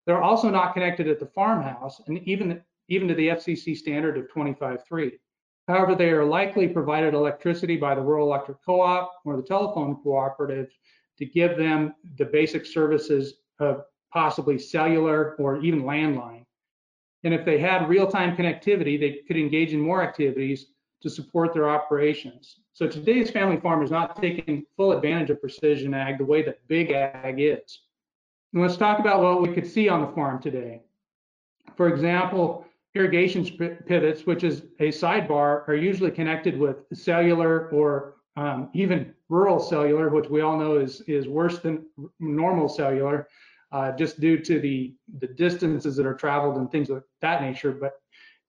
They're 0.05 0.21
also 0.21 0.49
not 0.49 0.73
connected 0.73 1.07
at 1.07 1.19
the 1.19 1.25
farmhouse, 1.25 2.01
and 2.07 2.19
even 2.27 2.61
even 2.89 3.07
to 3.07 3.15
the 3.15 3.29
FCC 3.29 3.75
standard 3.75 4.17
of 4.17 4.27
25.3. 4.29 5.11
However, 5.67 5.95
they 5.95 6.11
are 6.11 6.23
likely 6.23 6.67
provided 6.67 7.13
electricity 7.13 7.75
by 7.75 7.95
the 7.95 8.01
rural 8.01 8.27
electric 8.27 8.63
co-op 8.65 9.11
or 9.25 9.35
the 9.35 9.43
telephone 9.43 9.97
cooperative 10.01 10.69
to 11.17 11.25
give 11.25 11.57
them 11.57 11.93
the 12.17 12.25
basic 12.25 12.65
services 12.65 13.41
of 13.59 13.83
possibly 14.13 14.57
cellular 14.57 15.35
or 15.35 15.57
even 15.61 15.83
landline. 15.83 16.45
And 17.23 17.33
if 17.33 17.43
they 17.43 17.59
had 17.59 17.89
real-time 17.89 18.37
connectivity, 18.37 18.97
they 18.97 19.19
could 19.27 19.35
engage 19.35 19.73
in 19.73 19.81
more 19.81 20.01
activities 20.01 20.67
to 21.07 21.13
support 21.13 21.53
their 21.53 21.69
operations. 21.69 22.59
So 22.73 22.87
today's 22.87 23.31
family 23.31 23.57
farm 23.57 23.81
is 23.81 23.91
not 23.91 24.21
taking 24.21 24.65
full 24.75 24.91
advantage 24.91 25.29
of 25.29 25.39
precision 25.39 25.93
ag 25.93 26.17
the 26.17 26.25
way 26.25 26.41
that 26.43 26.67
big 26.67 26.91
ag 26.91 27.35
is. 27.39 27.79
And 28.53 28.61
let's 28.61 28.77
talk 28.77 28.99
about 28.99 29.21
what 29.21 29.41
we 29.41 29.53
could 29.53 29.65
see 29.65 29.87
on 29.87 30.01
the 30.01 30.07
farm 30.07 30.41
today. 30.41 30.81
For 31.77 31.87
example, 31.87 32.65
irrigation 32.93 33.45
pivots, 33.87 34.25
which 34.25 34.43
is 34.43 34.63
a 34.79 34.89
sidebar, 34.89 35.67
are 35.67 35.75
usually 35.75 36.11
connected 36.11 36.57
with 36.59 36.77
cellular 36.93 37.69
or 37.69 38.15
um, 38.35 38.69
even 38.73 39.13
rural 39.29 39.59
cellular, 39.59 40.09
which 40.09 40.29
we 40.29 40.41
all 40.41 40.57
know 40.57 40.77
is, 40.77 41.01
is 41.01 41.27
worse 41.27 41.59
than 41.59 41.85
normal 42.19 42.67
cellular, 42.67 43.27
uh, 43.71 43.91
just 43.93 44.19
due 44.19 44.37
to 44.39 44.59
the, 44.59 44.93
the 45.19 45.27
distances 45.27 45.95
that 45.95 46.05
are 46.05 46.13
traveled 46.13 46.57
and 46.57 46.69
things 46.71 46.89
of 46.89 47.03
that 47.21 47.41
nature. 47.41 47.71
But 47.71 47.93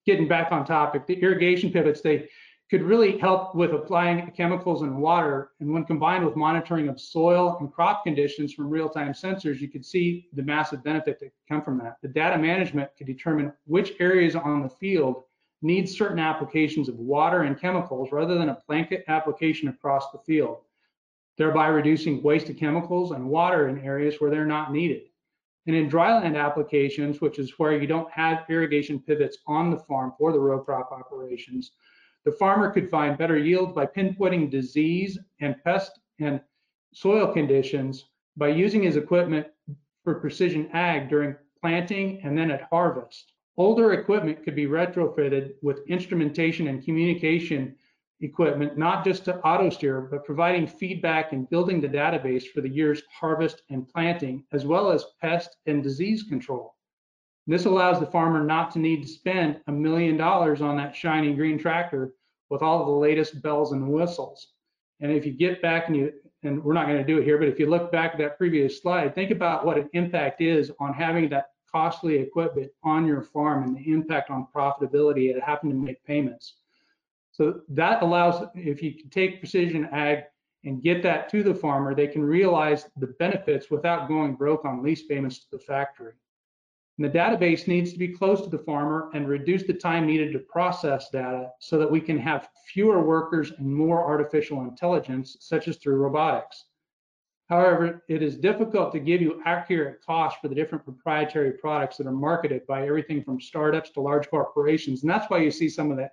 getting 0.05 0.27
back 0.27 0.51
on 0.51 0.65
topic, 0.65 1.07
the 1.07 1.15
irrigation 1.15 1.71
pivots, 1.71 2.01
they 2.01 2.29
could 2.69 2.83
really 2.83 3.17
help 3.17 3.55
with 3.55 3.73
applying 3.73 4.29
chemicals 4.31 4.83
and 4.83 5.01
water. 5.01 5.51
And 5.59 5.73
when 5.73 5.85
combined 5.85 6.23
with 6.23 6.35
monitoring 6.35 6.87
of 6.87 7.01
soil 7.01 7.57
and 7.59 7.73
crop 7.73 8.03
conditions 8.03 8.53
from 8.53 8.69
real-time 8.69 9.13
sensors, 9.13 9.59
you 9.59 9.67
could 9.67 9.83
see 9.83 10.27
the 10.33 10.43
massive 10.43 10.83
benefit 10.83 11.19
that 11.19 11.33
come 11.47 11.63
from 11.63 11.79
that. 11.79 11.97
The 12.03 12.09
data 12.09 12.37
management 12.37 12.91
could 12.95 13.07
determine 13.07 13.53
which 13.65 13.93
areas 13.99 14.35
on 14.35 14.61
the 14.61 14.69
field 14.69 15.23
need 15.63 15.89
certain 15.89 16.19
applications 16.19 16.89
of 16.89 16.95
water 16.95 17.41
and 17.41 17.59
chemicals 17.59 18.11
rather 18.11 18.37
than 18.37 18.49
a 18.49 18.59
blanket 18.67 19.03
application 19.07 19.67
across 19.69 20.11
the 20.11 20.19
field, 20.19 20.59
thereby 21.37 21.67
reducing 21.67 22.21
waste 22.21 22.49
of 22.49 22.57
chemicals 22.57 23.11
and 23.11 23.27
water 23.27 23.67
in 23.67 23.79
areas 23.79 24.21
where 24.21 24.29
they're 24.29 24.45
not 24.45 24.71
needed. 24.71 25.01
And 25.65 25.75
in 25.75 25.89
dryland 25.89 26.37
applications, 26.37 27.19
which 27.19 27.39
is 27.39 27.57
where 27.57 27.79
you 27.79 27.87
don't 27.87 28.11
have 28.11 28.45
irrigation 28.47 28.99
pivots 28.99 29.39
on 29.47 29.69
the 29.71 29.77
farm 29.77 30.13
for 30.17 30.31
the 30.31 30.39
row 30.39 30.59
crop 30.59 30.91
operations, 30.91 31.71
the 32.25 32.31
farmer 32.31 32.71
could 32.71 32.89
find 32.89 33.17
better 33.17 33.37
yield 33.37 33.73
by 33.73 33.85
pinpointing 33.85 34.49
disease 34.49 35.17
and 35.39 35.61
pest 35.63 35.99
and 36.19 36.41
soil 36.93 37.31
conditions 37.31 38.05
by 38.37 38.47
using 38.47 38.83
his 38.83 38.97
equipment 38.97 39.47
for 40.03 40.15
precision 40.15 40.69
ag 40.73 41.09
during 41.09 41.35
planting 41.61 42.21
and 42.23 42.37
then 42.37 42.51
at 42.51 42.63
harvest. 42.63 43.33
Older 43.57 43.93
equipment 43.93 44.43
could 44.43 44.55
be 44.55 44.65
retrofitted 44.65 45.53
with 45.61 45.85
instrumentation 45.87 46.67
and 46.67 46.83
communication 46.83 47.75
equipment, 48.21 48.77
not 48.77 49.03
just 49.03 49.25
to 49.25 49.37
auto 49.39 49.69
steer, 49.69 50.01
but 50.01 50.25
providing 50.25 50.67
feedback 50.67 51.31
and 51.33 51.49
building 51.49 51.79
the 51.81 51.87
database 51.87 52.47
for 52.47 52.61
the 52.61 52.69
year's 52.69 53.01
harvest 53.11 53.63
and 53.69 53.87
planting, 53.87 54.43
as 54.51 54.65
well 54.65 54.91
as 54.91 55.05
pest 55.21 55.57
and 55.65 55.83
disease 55.83 56.23
control. 56.23 56.75
This 57.49 57.65
allows 57.65 57.99
the 57.99 58.05
farmer 58.05 58.43
not 58.43 58.69
to 58.73 58.79
need 58.79 59.01
to 59.01 59.07
spend 59.07 59.59
a 59.65 59.71
million 59.71 60.17
dollars 60.17 60.61
on 60.61 60.77
that 60.77 60.95
shiny 60.95 61.33
green 61.33 61.57
tractor 61.57 62.13
with 62.51 62.61
all 62.61 62.79
of 62.79 62.85
the 62.85 62.93
latest 62.93 63.41
bells 63.41 63.71
and 63.71 63.89
whistles. 63.89 64.49
And 64.99 65.11
if 65.11 65.25
you 65.25 65.31
get 65.31 65.59
back 65.59 65.87
and 65.87 65.97
you, 65.97 66.13
and 66.43 66.63
we're 66.63 66.73
not 66.73 66.85
going 66.85 66.99
to 66.99 67.03
do 67.03 67.17
it 67.17 67.23
here, 67.23 67.39
but 67.39 67.47
if 67.47 67.57
you 67.57 67.65
look 67.65 67.91
back 67.91 68.11
at 68.11 68.19
that 68.19 68.37
previous 68.37 68.79
slide, 68.79 69.15
think 69.15 69.31
about 69.31 69.65
what 69.65 69.79
an 69.79 69.89
impact 69.93 70.41
is 70.41 70.71
on 70.79 70.93
having 70.93 71.27
that 71.29 71.47
costly 71.71 72.17
equipment 72.17 72.71
on 72.83 73.07
your 73.07 73.23
farm 73.23 73.63
and 73.63 73.75
the 73.75 73.91
impact 73.91 74.29
on 74.29 74.45
profitability 74.55 75.35
at 75.35 75.41
having 75.41 75.71
to 75.71 75.75
make 75.75 76.03
payments. 76.05 76.53
So 77.31 77.61
that 77.69 78.03
allows, 78.03 78.47
if 78.53 78.83
you 78.83 78.93
can 78.93 79.09
take 79.09 79.39
precision 79.39 79.89
ag 79.91 80.25
and 80.65 80.83
get 80.83 81.01
that 81.01 81.29
to 81.29 81.41
the 81.41 81.55
farmer, 81.55 81.95
they 81.95 82.07
can 82.07 82.21
realize 82.21 82.85
the 82.97 83.07
benefits 83.07 83.71
without 83.71 84.07
going 84.07 84.35
broke 84.35 84.65
on 84.65 84.83
lease 84.83 85.07
payments 85.07 85.39
to 85.39 85.45
the 85.53 85.59
factory. 85.59 86.13
And 86.99 87.09
the 87.09 87.17
database 87.17 87.65
needs 87.65 87.93
to 87.93 87.97
be 87.97 88.09
close 88.09 88.41
to 88.41 88.49
the 88.49 88.57
farmer 88.57 89.09
and 89.13 89.25
reduce 89.25 89.63
the 89.63 89.73
time 89.73 90.05
needed 90.05 90.33
to 90.33 90.39
process 90.39 91.09
data 91.09 91.49
so 91.61 91.77
that 91.77 91.89
we 91.89 92.01
can 92.01 92.19
have 92.19 92.49
fewer 92.73 93.01
workers 93.01 93.53
and 93.57 93.73
more 93.73 94.05
artificial 94.05 94.63
intelligence, 94.63 95.37
such 95.39 95.69
as 95.69 95.77
through 95.77 95.95
robotics. 95.95 96.65
However, 97.47 98.03
it 98.09 98.21
is 98.21 98.35
difficult 98.35 98.91
to 98.91 98.99
give 98.99 99.21
you 99.21 99.41
accurate 99.45 100.03
costs 100.05 100.39
for 100.41 100.49
the 100.49 100.55
different 100.55 100.83
proprietary 100.83 101.53
products 101.53 101.95
that 101.97 102.05
are 102.05 102.11
marketed 102.11 102.67
by 102.67 102.85
everything 102.85 103.23
from 103.23 103.39
startups 103.39 103.91
to 103.91 104.01
large 104.01 104.29
corporations. 104.29 105.01
And 105.01 105.09
that's 105.09 105.29
why 105.29 105.37
you 105.37 105.51
see 105.51 105.69
some 105.69 105.91
of 105.91 105.95
the 105.95 106.09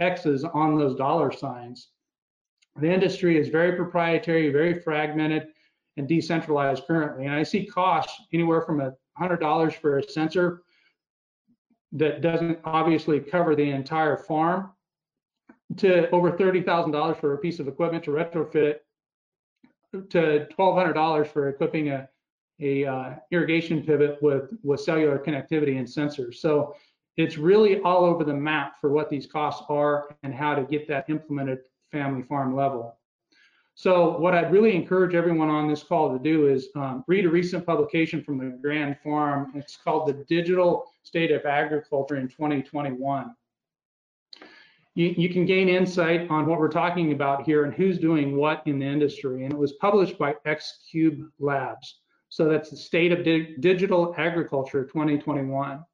X's 0.00 0.42
on 0.42 0.76
those 0.76 0.96
dollar 0.96 1.30
signs. 1.30 1.90
The 2.80 2.92
industry 2.92 3.38
is 3.38 3.50
very 3.50 3.76
proprietary, 3.76 4.50
very 4.50 4.80
fragmented, 4.80 5.46
and 5.96 6.08
decentralized 6.08 6.88
currently. 6.88 7.26
And 7.26 7.36
I 7.36 7.44
see 7.44 7.66
costs 7.66 8.20
anywhere 8.32 8.62
from 8.62 8.80
a 8.80 8.94
$100 9.20 9.74
for 9.74 9.98
a 9.98 10.02
sensor 10.02 10.62
that 11.92 12.20
doesn't 12.20 12.58
obviously 12.64 13.20
cover 13.20 13.54
the 13.54 13.70
entire 13.70 14.16
farm 14.16 14.70
to 15.76 16.10
over 16.10 16.32
$30,000 16.32 17.20
for 17.20 17.34
a 17.34 17.38
piece 17.38 17.60
of 17.60 17.68
equipment 17.68 18.04
to 18.04 18.10
retrofit 18.10 18.54
it 18.54 18.84
to 20.10 20.46
$1,200 20.58 21.26
for 21.26 21.48
equipping 21.48 21.90
a, 21.90 22.08
a 22.60 22.84
uh, 22.84 23.14
irrigation 23.30 23.82
pivot 23.82 24.18
with, 24.20 24.50
with 24.62 24.80
cellular 24.80 25.18
connectivity 25.18 25.78
and 25.78 25.86
sensors. 25.86 26.36
So 26.36 26.74
it's 27.16 27.38
really 27.38 27.80
all 27.80 28.04
over 28.04 28.24
the 28.24 28.34
map 28.34 28.80
for 28.80 28.90
what 28.90 29.08
these 29.08 29.26
costs 29.26 29.64
are 29.68 30.16
and 30.22 30.34
how 30.34 30.54
to 30.54 30.62
get 30.64 30.88
that 30.88 31.08
implemented 31.08 31.60
family 31.92 32.22
farm 32.22 32.56
level. 32.56 32.98
So 33.76 34.18
what 34.18 34.34
I'd 34.34 34.52
really 34.52 34.74
encourage 34.74 35.14
everyone 35.14 35.48
on 35.48 35.68
this 35.68 35.82
call 35.82 36.12
to 36.12 36.22
do 36.22 36.46
is 36.46 36.68
um, 36.76 37.04
read 37.08 37.24
a 37.24 37.28
recent 37.28 37.66
publication 37.66 38.22
from 38.22 38.38
the 38.38 38.56
Grand 38.62 38.96
Farm. 39.02 39.52
It's 39.56 39.76
called 39.76 40.06
The 40.06 40.24
Digital 40.28 40.84
State 41.02 41.32
of 41.32 41.44
Agriculture 41.44 42.16
in 42.16 42.28
2021. 42.28 43.34
You, 44.94 45.14
you, 45.16 45.28
can 45.28 45.44
gain 45.44 45.68
insight 45.68 46.30
on 46.30 46.46
what 46.46 46.60
we're 46.60 46.68
talking 46.68 47.10
about 47.10 47.42
here 47.42 47.64
and 47.64 47.74
who's 47.74 47.98
doing 47.98 48.36
what 48.36 48.62
in 48.64 48.78
the 48.78 48.86
industry. 48.86 49.42
And 49.42 49.52
it 49.52 49.58
was 49.58 49.72
published 49.72 50.18
by 50.18 50.36
X-Cube 50.44 51.28
Labs. 51.40 51.98
So 52.28 52.48
that's 52.48 52.70
the 52.70 52.76
State 52.76 53.10
of 53.10 53.24
Di 53.24 53.56
Digital 53.58 54.14
Agriculture 54.16 54.84
2021. 54.84 55.84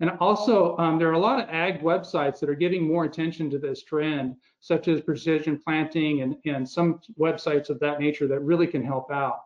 And 0.00 0.10
also, 0.18 0.76
um, 0.78 0.98
there 0.98 1.08
are 1.08 1.12
a 1.12 1.18
lot 1.18 1.42
of 1.42 1.48
ag 1.50 1.82
websites 1.82 2.40
that 2.40 2.48
are 2.48 2.54
giving 2.54 2.82
more 2.82 3.04
attention 3.04 3.50
to 3.50 3.58
this 3.58 3.82
trend, 3.82 4.36
such 4.60 4.88
as 4.88 5.02
precision 5.02 5.58
planting 5.58 6.22
and, 6.22 6.36
and 6.46 6.66
some 6.68 7.00
websites 7.18 7.68
of 7.68 7.78
that 7.80 8.00
nature 8.00 8.26
that 8.26 8.40
really 8.40 8.66
can 8.66 8.82
help 8.82 9.10
out. 9.10 9.40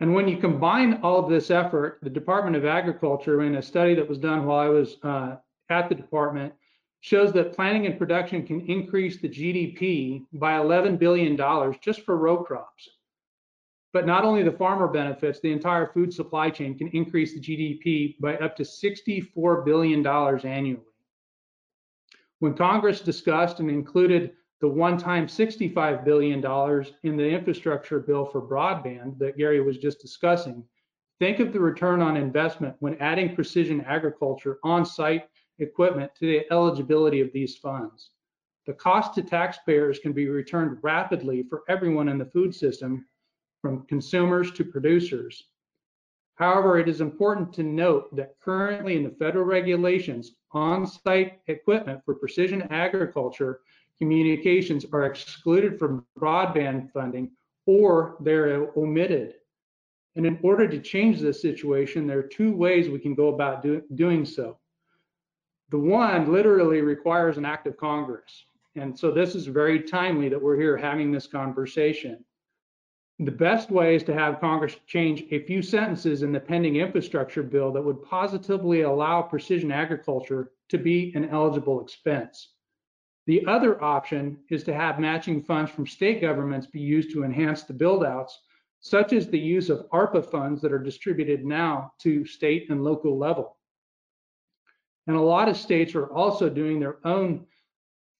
And 0.00 0.12
when 0.12 0.26
you 0.26 0.36
combine 0.36 0.98
all 1.04 1.22
of 1.22 1.30
this 1.30 1.50
effort, 1.52 2.00
the 2.02 2.10
Department 2.10 2.56
of 2.56 2.64
Agriculture, 2.64 3.42
in 3.42 3.54
a 3.54 3.62
study 3.62 3.94
that 3.94 4.08
was 4.08 4.18
done 4.18 4.46
while 4.46 4.58
I 4.58 4.68
was 4.68 4.96
uh, 5.04 5.36
at 5.70 5.88
the 5.88 5.94
department, 5.94 6.52
shows 6.98 7.32
that 7.32 7.54
planting 7.54 7.86
and 7.86 7.98
production 7.98 8.44
can 8.44 8.62
increase 8.62 9.20
the 9.20 9.28
GDP 9.28 10.24
by 10.32 10.58
$11 10.58 10.98
billion 10.98 11.36
just 11.80 12.02
for 12.02 12.16
row 12.16 12.42
crops. 12.42 12.88
But 13.92 14.06
not 14.06 14.24
only 14.24 14.42
the 14.42 14.52
farmer 14.52 14.88
benefits, 14.88 15.40
the 15.40 15.52
entire 15.52 15.86
food 15.86 16.14
supply 16.14 16.48
chain 16.48 16.78
can 16.78 16.88
increase 16.88 17.34
the 17.34 17.40
GDP 17.40 18.18
by 18.20 18.36
up 18.38 18.56
to 18.56 18.62
$64 18.62 19.64
billion 19.64 20.06
annually. 20.06 20.82
When 22.38 22.54
Congress 22.54 23.02
discussed 23.02 23.60
and 23.60 23.70
included 23.70 24.32
the 24.60 24.68
one-time 24.68 25.26
$65 25.26 26.04
billion 26.04 26.38
in 27.02 27.16
the 27.16 27.28
infrastructure 27.28 28.00
bill 28.00 28.24
for 28.24 28.40
broadband 28.40 29.18
that 29.18 29.36
Gary 29.36 29.60
was 29.60 29.76
just 29.76 30.00
discussing, 30.00 30.64
think 31.18 31.38
of 31.38 31.52
the 31.52 31.60
return 31.60 32.00
on 32.00 32.16
investment 32.16 32.74
when 32.78 32.96
adding 32.96 33.34
precision 33.34 33.82
agriculture 33.82 34.58
on-site 34.64 35.28
equipment 35.58 36.10
to 36.14 36.26
the 36.26 36.50
eligibility 36.50 37.20
of 37.20 37.32
these 37.32 37.56
funds. 37.56 38.10
The 38.66 38.72
cost 38.72 39.14
to 39.16 39.22
taxpayers 39.22 39.98
can 39.98 40.12
be 40.12 40.28
returned 40.28 40.78
rapidly 40.82 41.42
for 41.42 41.62
everyone 41.68 42.08
in 42.08 42.18
the 42.18 42.24
food 42.24 42.54
system 42.54 43.04
from 43.62 43.86
consumers 43.86 44.50
to 44.52 44.64
producers. 44.64 45.44
However, 46.34 46.78
it 46.78 46.88
is 46.88 47.00
important 47.00 47.52
to 47.54 47.62
note 47.62 48.14
that 48.16 48.34
currently 48.40 48.96
in 48.96 49.04
the 49.04 49.10
federal 49.10 49.44
regulations, 49.44 50.32
on-site 50.52 51.40
equipment 51.46 52.02
for 52.04 52.16
precision 52.16 52.62
agriculture 52.70 53.60
communications 53.98 54.84
are 54.92 55.04
excluded 55.04 55.78
from 55.78 56.04
broadband 56.18 56.90
funding 56.92 57.30
or 57.66 58.16
they're 58.20 58.70
omitted. 58.76 59.34
And 60.16 60.26
in 60.26 60.38
order 60.42 60.66
to 60.68 60.80
change 60.80 61.20
this 61.20 61.40
situation, 61.40 62.06
there 62.06 62.18
are 62.18 62.24
two 62.24 62.54
ways 62.54 62.88
we 62.88 62.98
can 62.98 63.14
go 63.14 63.28
about 63.28 63.62
do, 63.62 63.82
doing 63.94 64.24
so. 64.24 64.58
The 65.70 65.78
one 65.78 66.32
literally 66.32 66.80
requires 66.80 67.38
an 67.38 67.44
act 67.44 67.66
of 67.66 67.76
Congress. 67.76 68.44
And 68.74 68.98
so 68.98 69.10
this 69.10 69.34
is 69.34 69.46
very 69.46 69.80
timely 69.80 70.28
that 70.28 70.42
we're 70.42 70.58
here 70.58 70.76
having 70.76 71.12
this 71.12 71.26
conversation. 71.26 72.24
The 73.24 73.30
best 73.30 73.70
way 73.70 73.94
is 73.94 74.02
to 74.04 74.14
have 74.14 74.40
Congress 74.40 74.74
change 74.88 75.22
a 75.30 75.44
few 75.44 75.62
sentences 75.62 76.24
in 76.24 76.32
the 76.32 76.40
pending 76.40 76.76
infrastructure 76.76 77.44
bill 77.44 77.70
that 77.70 77.82
would 77.82 78.02
positively 78.02 78.80
allow 78.80 79.22
precision 79.22 79.70
agriculture 79.70 80.50
to 80.70 80.78
be 80.78 81.12
an 81.14 81.28
eligible 81.28 81.80
expense. 81.80 82.54
The 83.28 83.46
other 83.46 83.80
option 83.80 84.38
is 84.50 84.64
to 84.64 84.74
have 84.74 84.98
matching 84.98 85.40
funds 85.40 85.70
from 85.70 85.86
state 85.86 86.20
governments 86.20 86.66
be 86.66 86.80
used 86.80 87.12
to 87.12 87.22
enhance 87.22 87.62
the 87.62 87.74
buildouts, 87.74 88.32
such 88.80 89.12
as 89.12 89.28
the 89.28 89.38
use 89.38 89.70
of 89.70 89.88
ARPA 89.90 90.28
funds 90.28 90.60
that 90.60 90.72
are 90.72 90.82
distributed 90.82 91.44
now 91.44 91.92
to 92.00 92.26
state 92.26 92.70
and 92.70 92.82
local 92.82 93.16
level. 93.16 93.56
And 95.06 95.14
a 95.14 95.20
lot 95.20 95.48
of 95.48 95.56
states 95.56 95.94
are 95.94 96.10
also 96.12 96.50
doing 96.50 96.80
their 96.80 96.98
own 97.06 97.46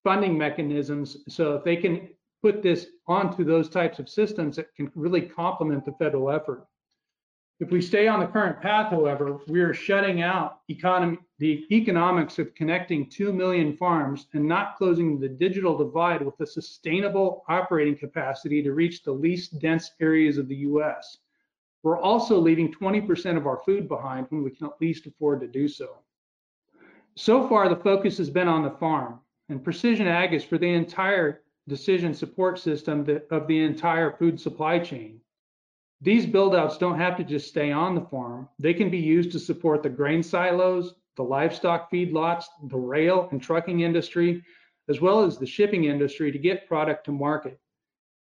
funding 0.05 0.39
mechanisms. 0.39 1.17
So 1.29 1.57
if 1.57 1.65
they 1.65 1.77
can 1.77 2.11
put 2.43 2.63
this 2.63 2.89
onto 3.07 3.45
those 3.45 3.69
types 3.69 3.99
of 3.99 4.09
systems 4.09 4.57
that 4.57 4.75
can 4.75 4.91
really 4.95 5.23
complement 5.23 5.85
the 5.85 5.93
federal 5.93 6.31
effort. 6.31 6.67
If 7.61 7.71
we 7.71 7.81
stay 7.81 8.09
on 8.09 8.19
the 8.19 8.27
current 8.27 8.61
path, 8.61 8.91
however, 8.91 9.39
we 9.47 9.61
are 9.61 9.73
shutting 9.73 10.21
out 10.21 10.63
economy, 10.69 11.19
the 11.39 11.65
economics 11.71 12.41
of 12.41 12.53
connecting 12.57 13.09
2 13.09 13.33
million 13.33 13.77
farms 13.77 14.27
and 14.33 14.45
not 14.45 14.77
closing 14.77 15.21
the 15.21 15.29
digital 15.29 15.79
divide 15.79 16.23
with 16.23 16.41
a 16.41 16.47
sustainable 16.47 17.45
operating 17.49 17.97
capacity 17.97 18.65
to 18.65 18.73
reach 18.73 19.05
the 19.05 19.13
least 19.13 19.61
dense 19.61 19.93
areas 20.01 20.39
of 20.39 20.49
the 20.49 20.57
US. 20.57 21.19
We're 21.85 22.01
also 22.01 22.37
leaving 22.39 22.73
20% 22.73 23.37
of 23.37 23.47
our 23.47 23.59
food 23.65 23.87
behind 23.87 24.27
when 24.31 24.43
we 24.43 24.51
can 24.51 24.67
at 24.67 24.81
least 24.81 25.07
afford 25.07 25.41
to 25.41 25.47
do 25.47 25.69
so. 25.69 25.99
So 27.15 27.47
far, 27.49 27.69
the 27.69 27.77
focus 27.77 28.19
has 28.19 28.31
been 28.31 28.49
on 28.49 28.63
the 28.63 28.71
farm, 28.71 29.21
and 29.49 29.63
precision 29.63 30.09
ag 30.09 30.33
is 30.33 30.43
for 30.43 30.59
the 30.59 30.69
entire 30.69 31.43
decision 31.69 32.15
support 32.15 32.59
system 32.59 33.07
of 33.31 33.47
the 33.47 33.63
entire 33.63 34.17
food 34.17 34.41
supply 34.41 34.79
chain. 34.79 35.21
These 36.01 36.27
buildouts 36.27 36.79
don't 36.79 36.99
have 36.99 37.17
to 37.19 37.25
just 37.25 37.49
stay 37.49 37.71
on 37.71 37.95
the 37.95 38.01
farm. 38.01 38.49
They 38.59 38.75
can 38.75 38.91
be 38.91 38.99
used 38.99 39.31
to 39.33 39.39
support 39.39 39.83
the 39.83 39.89
grain 39.89 40.23
silos, 40.23 40.95
the 41.17 41.23
livestock 41.23 41.93
feedlots, 41.93 42.45
the 42.65 42.77
rail 42.77 43.29
and 43.31 43.41
trucking 43.41 43.81
industry, 43.81 44.43
as 44.89 45.01
well 45.01 45.23
as 45.23 45.39
the 45.39 45.47
shipping 45.47 45.85
industry 45.85 46.33
to 46.33 46.39
get 46.39 46.67
product 46.67 47.05
to 47.05 47.13
market. 47.13 47.61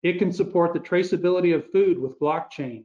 It 0.04 0.18
can 0.18 0.32
support 0.32 0.72
the 0.72 0.80
traceability 0.80 1.54
of 1.54 1.72
food 1.72 1.98
with 1.98 2.20
blockchain. 2.20 2.84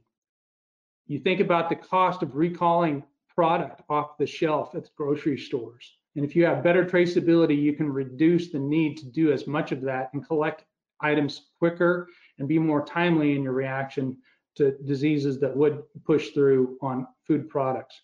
You 1.06 1.20
think 1.20 1.40
about 1.40 1.68
the 1.68 1.76
cost 1.76 2.22
of 2.22 2.34
recalling 2.34 3.04
product 3.32 3.82
off 3.88 4.18
the 4.18 4.26
shelf 4.26 4.74
at 4.74 4.84
the 4.84 4.90
grocery 4.96 5.38
stores. 5.38 5.98
And 6.16 6.24
if 6.24 6.34
you 6.34 6.44
have 6.44 6.64
better 6.64 6.84
traceability, 6.84 7.60
you 7.60 7.72
can 7.74 7.92
reduce 7.92 8.50
the 8.50 8.58
need 8.58 8.96
to 8.98 9.06
do 9.06 9.32
as 9.32 9.46
much 9.46 9.70
of 9.72 9.80
that 9.82 10.10
and 10.12 10.26
collect 10.26 10.64
items 11.00 11.46
quicker 11.58 12.08
and 12.38 12.48
be 12.48 12.58
more 12.58 12.84
timely 12.84 13.36
in 13.36 13.42
your 13.42 13.52
reaction 13.52 14.16
to 14.56 14.72
diseases 14.84 15.38
that 15.40 15.56
would 15.56 15.82
push 16.04 16.30
through 16.30 16.76
on 16.82 17.06
food 17.26 17.48
products. 17.48 18.00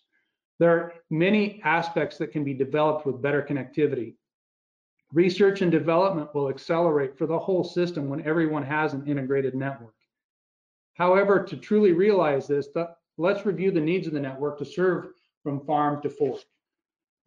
There 0.59 0.71
are 0.71 0.93
many 1.09 1.61
aspects 1.63 2.17
that 2.17 2.31
can 2.31 2.43
be 2.43 2.53
developed 2.53 3.05
with 3.05 3.21
better 3.21 3.43
connectivity. 3.43 4.15
Research 5.13 5.61
and 5.61 5.71
development 5.71 6.33
will 6.33 6.49
accelerate 6.49 7.17
for 7.17 7.27
the 7.27 7.37
whole 7.37 7.63
system 7.63 8.09
when 8.09 8.25
everyone 8.25 8.63
has 8.63 8.93
an 8.93 9.05
integrated 9.07 9.53
network. 9.53 9.93
However, 10.95 11.43
to 11.43 11.57
truly 11.57 11.91
realize 11.91 12.47
this, 12.47 12.69
let's 13.17 13.45
review 13.45 13.71
the 13.71 13.79
needs 13.79 14.07
of 14.07 14.13
the 14.13 14.19
network 14.19 14.57
to 14.59 14.65
serve 14.65 15.09
from 15.43 15.63
farm 15.65 16.01
to 16.01 16.09
fork. 16.09 16.41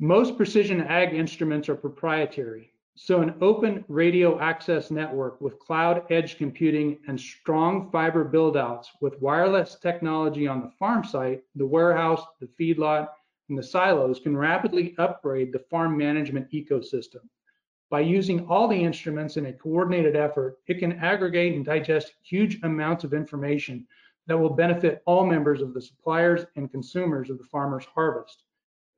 Most 0.02 0.38
precision 0.38 0.80
ag 0.80 1.12
instruments 1.12 1.68
are 1.68 1.74
proprietary. 1.74 2.72
So 2.94 3.20
an 3.20 3.34
open 3.42 3.84
radio 3.86 4.40
access 4.40 4.90
network 4.90 5.42
with 5.42 5.58
cloud 5.58 6.10
edge 6.10 6.38
computing 6.38 6.98
and 7.06 7.20
strong 7.20 7.90
fiber 7.90 8.24
buildouts 8.24 8.86
with 9.02 9.20
wireless 9.20 9.74
technology 9.74 10.46
on 10.46 10.62
the 10.62 10.70
farm 10.78 11.04
site, 11.04 11.42
the 11.54 11.66
warehouse, 11.66 12.24
the 12.40 12.48
feedlot, 12.58 13.08
and 13.50 13.58
the 13.58 13.62
silos 13.62 14.20
can 14.20 14.34
rapidly 14.34 14.94
upgrade 14.96 15.52
the 15.52 15.66
farm 15.70 15.98
management 15.98 16.50
ecosystem. 16.50 17.28
By 17.90 18.00
using 18.00 18.46
all 18.46 18.68
the 18.68 18.82
instruments 18.82 19.36
in 19.36 19.44
a 19.44 19.52
coordinated 19.52 20.16
effort, 20.16 20.60
it 20.66 20.78
can 20.78 20.92
aggregate 20.92 21.56
and 21.56 21.62
digest 21.62 22.14
huge 22.22 22.58
amounts 22.62 23.04
of 23.04 23.12
information 23.12 23.86
that 24.28 24.38
will 24.38 24.48
benefit 24.48 25.02
all 25.04 25.26
members 25.26 25.60
of 25.60 25.74
the 25.74 25.82
suppliers 25.82 26.46
and 26.56 26.70
consumers 26.70 27.28
of 27.28 27.36
the 27.36 27.44
farmer's 27.52 27.84
harvest. 27.84 28.44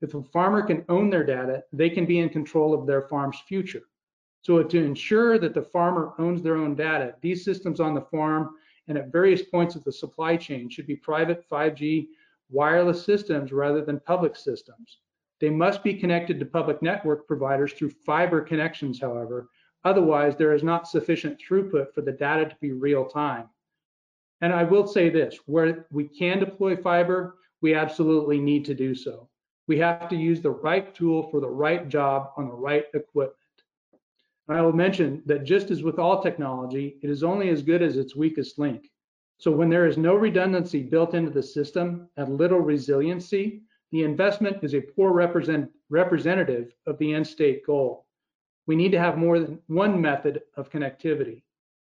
If 0.03 0.15
a 0.15 0.23
farmer 0.23 0.63
can 0.63 0.85
own 0.89 1.11
their 1.11 1.25
data, 1.25 1.63
they 1.73 1.89
can 1.89 2.05
be 2.07 2.19
in 2.19 2.29
control 2.29 2.75
of 2.75 2.87
their 2.87 3.03
farm's 3.03 3.39
future. 3.47 3.85
So 4.43 4.61
to 4.61 4.85
ensure 4.85 5.39
that 5.39 5.55
the 5.55 5.63
farmer 5.63 6.13
owns 6.19 6.43
their 6.43 6.57
own 6.57 6.75
data, 6.75 7.15
these 7.21 7.45
systems 7.45 7.79
on 7.79 7.95
the 7.95 8.01
farm 8.01 8.57
and 8.89 8.99
at 8.99 9.13
various 9.13 9.43
points 9.43 9.77
of 9.77 9.85
the 9.85 9.93
supply 9.93 10.37
chain 10.37 10.69
should 10.69 10.89
be 10.89 10.97
private 10.97 11.49
5G 11.49 12.09
wireless 12.51 13.05
systems 13.05 13.53
rather 13.53 13.85
than 13.85 14.01
public 14.01 14.35
systems. 14.35 14.99
They 15.41 15.51
must 15.51 15.85
be 15.85 15.95
connected 15.95 16.41
to 16.41 16.47
public 16.47 16.83
network 16.83 17.29
providers 17.29 17.73
through 17.73 17.91
fiber 17.91 18.41
connections, 18.41 19.01
however. 19.01 19.49
Otherwise, 19.85 20.37
there 20.37 20.53
is 20.53 20.65
not 20.65 20.89
sufficient 20.89 21.41
throughput 21.41 21.95
for 21.95 22.03
the 22.03 22.13
data 22.13 22.47
to 22.47 22.57
be 22.61 22.73
real 22.73 23.05
time. 23.05 23.49
And 24.41 24.53
I 24.53 24.65
will 24.65 24.87
say 24.87 25.09
this, 25.09 25.39
where 25.47 25.87
we 25.93 26.09
can 26.09 26.41
deploy 26.41 26.77
fiber, 26.77 27.37
we 27.61 27.75
absolutely 27.75 28.41
need 28.41 28.65
to 28.65 28.75
do 28.75 28.97
so. 28.97 29.29
We 29.69 29.79
have 29.79 30.09
to 30.09 30.17
use 30.17 30.41
the 30.41 30.51
right 30.51 30.95
tool 30.95 31.31
for 31.31 31.41
the 31.41 31.49
right 31.49 31.89
job 31.89 32.33
on 32.37 32.49
the 32.49 32.55
right 32.55 32.87
equipment. 32.95 33.37
I 34.49 34.61
will 34.61 34.73
mention 34.73 35.23
that 35.27 35.45
just 35.45 35.71
as 35.71 35.83
with 35.83 35.99
all 35.99 36.23
technology, 36.23 36.99
it 37.03 37.09
is 37.09 37.23
only 37.23 37.49
as 37.49 37.63
good 37.63 37.81
as 37.81 37.97
its 37.97 38.17
weakest 38.17 38.59
link. 38.59 38.91
So 39.39 39.51
when 39.51 39.71
there 39.71 39.87
is 39.87 39.97
no 39.97 40.15
redundancy 40.15 40.83
built 40.83 41.15
into 41.15 41.31
the 41.31 41.43
system 41.43 42.09
and 42.17 42.37
little 42.37 42.61
resiliency, 42.61 43.63
the 43.93 44.03
investment 44.03 44.63
is 44.65 44.75
a 44.75 44.81
poor 44.81 45.13
represent, 45.13 45.71
representative 45.91 46.75
of 46.87 46.99
the 46.99 47.15
end 47.15 47.27
state 47.27 47.65
goal. 47.65 48.07
We 48.67 48.75
need 48.75 48.93
to 48.93 48.99
have 48.99 49.17
more 49.17 49.39
than 49.39 49.61
one 49.69 50.01
method 50.01 50.43
of 50.57 50.71
connectivity. 50.71 51.43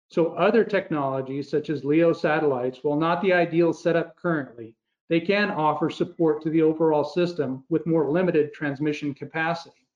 So 0.09 0.33
other 0.33 0.63
technologies 0.63 1.49
such 1.49 1.69
as 1.69 1.83
LEO 1.83 2.13
satellites, 2.13 2.79
while 2.81 2.97
not 2.97 3.21
the 3.21 3.33
ideal 3.33 3.73
setup 3.73 4.15
currently, 4.15 4.76
they 5.09 5.19
can 5.21 5.51
offer 5.51 5.89
support 5.89 6.41
to 6.41 6.49
the 6.49 6.61
overall 6.61 7.03
system 7.03 7.63
with 7.69 7.87
more 7.87 8.09
limited 8.09 8.53
transmission 8.53 9.13
capacity 9.13 9.87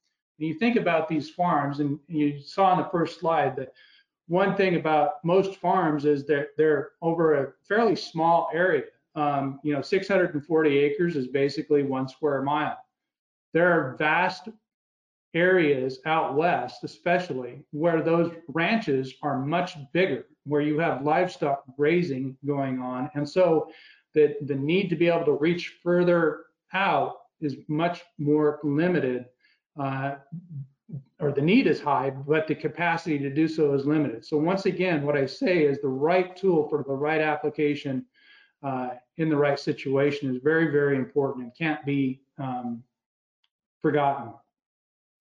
you 0.41 0.55
think 0.55 0.75
about 0.75 1.07
these 1.07 1.29
farms, 1.29 1.79
and 1.79 1.99
you 2.07 2.39
saw 2.39 2.71
in 2.73 2.79
the 2.79 2.89
first 2.89 3.19
slide 3.19 3.55
that 3.57 3.73
one 4.27 4.55
thing 4.55 4.75
about 4.75 5.23
most 5.23 5.57
farms 5.57 6.05
is 6.05 6.25
that 6.25 6.49
they're 6.57 6.91
over 7.01 7.35
a 7.35 7.53
fairly 7.67 7.95
small 7.95 8.49
area. 8.53 8.83
Um, 9.15 9.59
you 9.63 9.73
know, 9.73 9.81
640 9.81 10.77
acres 10.77 11.15
is 11.15 11.27
basically 11.27 11.83
one 11.83 12.07
square 12.07 12.41
mile. 12.41 12.77
There 13.53 13.71
are 13.71 13.97
vast 13.97 14.49
areas 15.33 15.99
out 16.05 16.35
west, 16.35 16.83
especially 16.83 17.63
where 17.71 18.01
those 18.01 18.33
ranches 18.47 19.13
are 19.21 19.37
much 19.37 19.75
bigger, 19.93 20.25
where 20.45 20.61
you 20.61 20.79
have 20.79 21.03
livestock 21.03 21.63
grazing 21.77 22.37
going 22.45 22.79
on. 22.79 23.09
And 23.15 23.27
so 23.27 23.69
the, 24.13 24.35
the 24.41 24.55
need 24.55 24.89
to 24.89 24.95
be 24.95 25.07
able 25.07 25.25
to 25.25 25.33
reach 25.33 25.79
further 25.83 26.45
out 26.73 27.17
is 27.39 27.57
much 27.67 28.01
more 28.17 28.59
limited 28.63 29.25
uh, 29.79 30.15
or 31.19 31.31
the 31.31 31.41
need 31.41 31.67
is 31.67 31.79
high, 31.79 32.09
but 32.09 32.47
the 32.47 32.55
capacity 32.55 33.17
to 33.19 33.29
do 33.29 33.47
so 33.47 33.73
is 33.73 33.85
limited. 33.85 34.25
So 34.25 34.37
once 34.37 34.65
again, 34.65 35.05
what 35.05 35.15
I 35.15 35.25
say 35.25 35.63
is 35.63 35.79
the 35.79 35.87
right 35.87 36.35
tool 36.35 36.67
for 36.67 36.83
the 36.83 36.93
right 36.93 37.21
application 37.21 38.05
uh, 38.63 38.91
in 39.17 39.29
the 39.29 39.37
right 39.37 39.59
situation 39.59 40.33
is 40.35 40.41
very, 40.41 40.71
very 40.71 40.97
important 40.97 41.45
and 41.45 41.55
can't 41.57 41.83
be 41.85 42.21
um, 42.37 42.83
forgotten. 43.81 44.33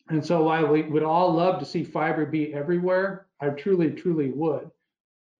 And 0.09 0.25
so 0.25 0.43
while 0.45 0.67
we 0.67 0.83
would 0.83 1.05
all 1.05 1.33
love 1.33 1.61
to 1.61 1.65
see 1.65 1.85
fiber 1.85 2.27
be 2.27 2.53
everywhere, 2.53 3.27
I 3.41 3.49
truly, 3.51 3.91
truly 3.93 4.31
would. 4.31 4.71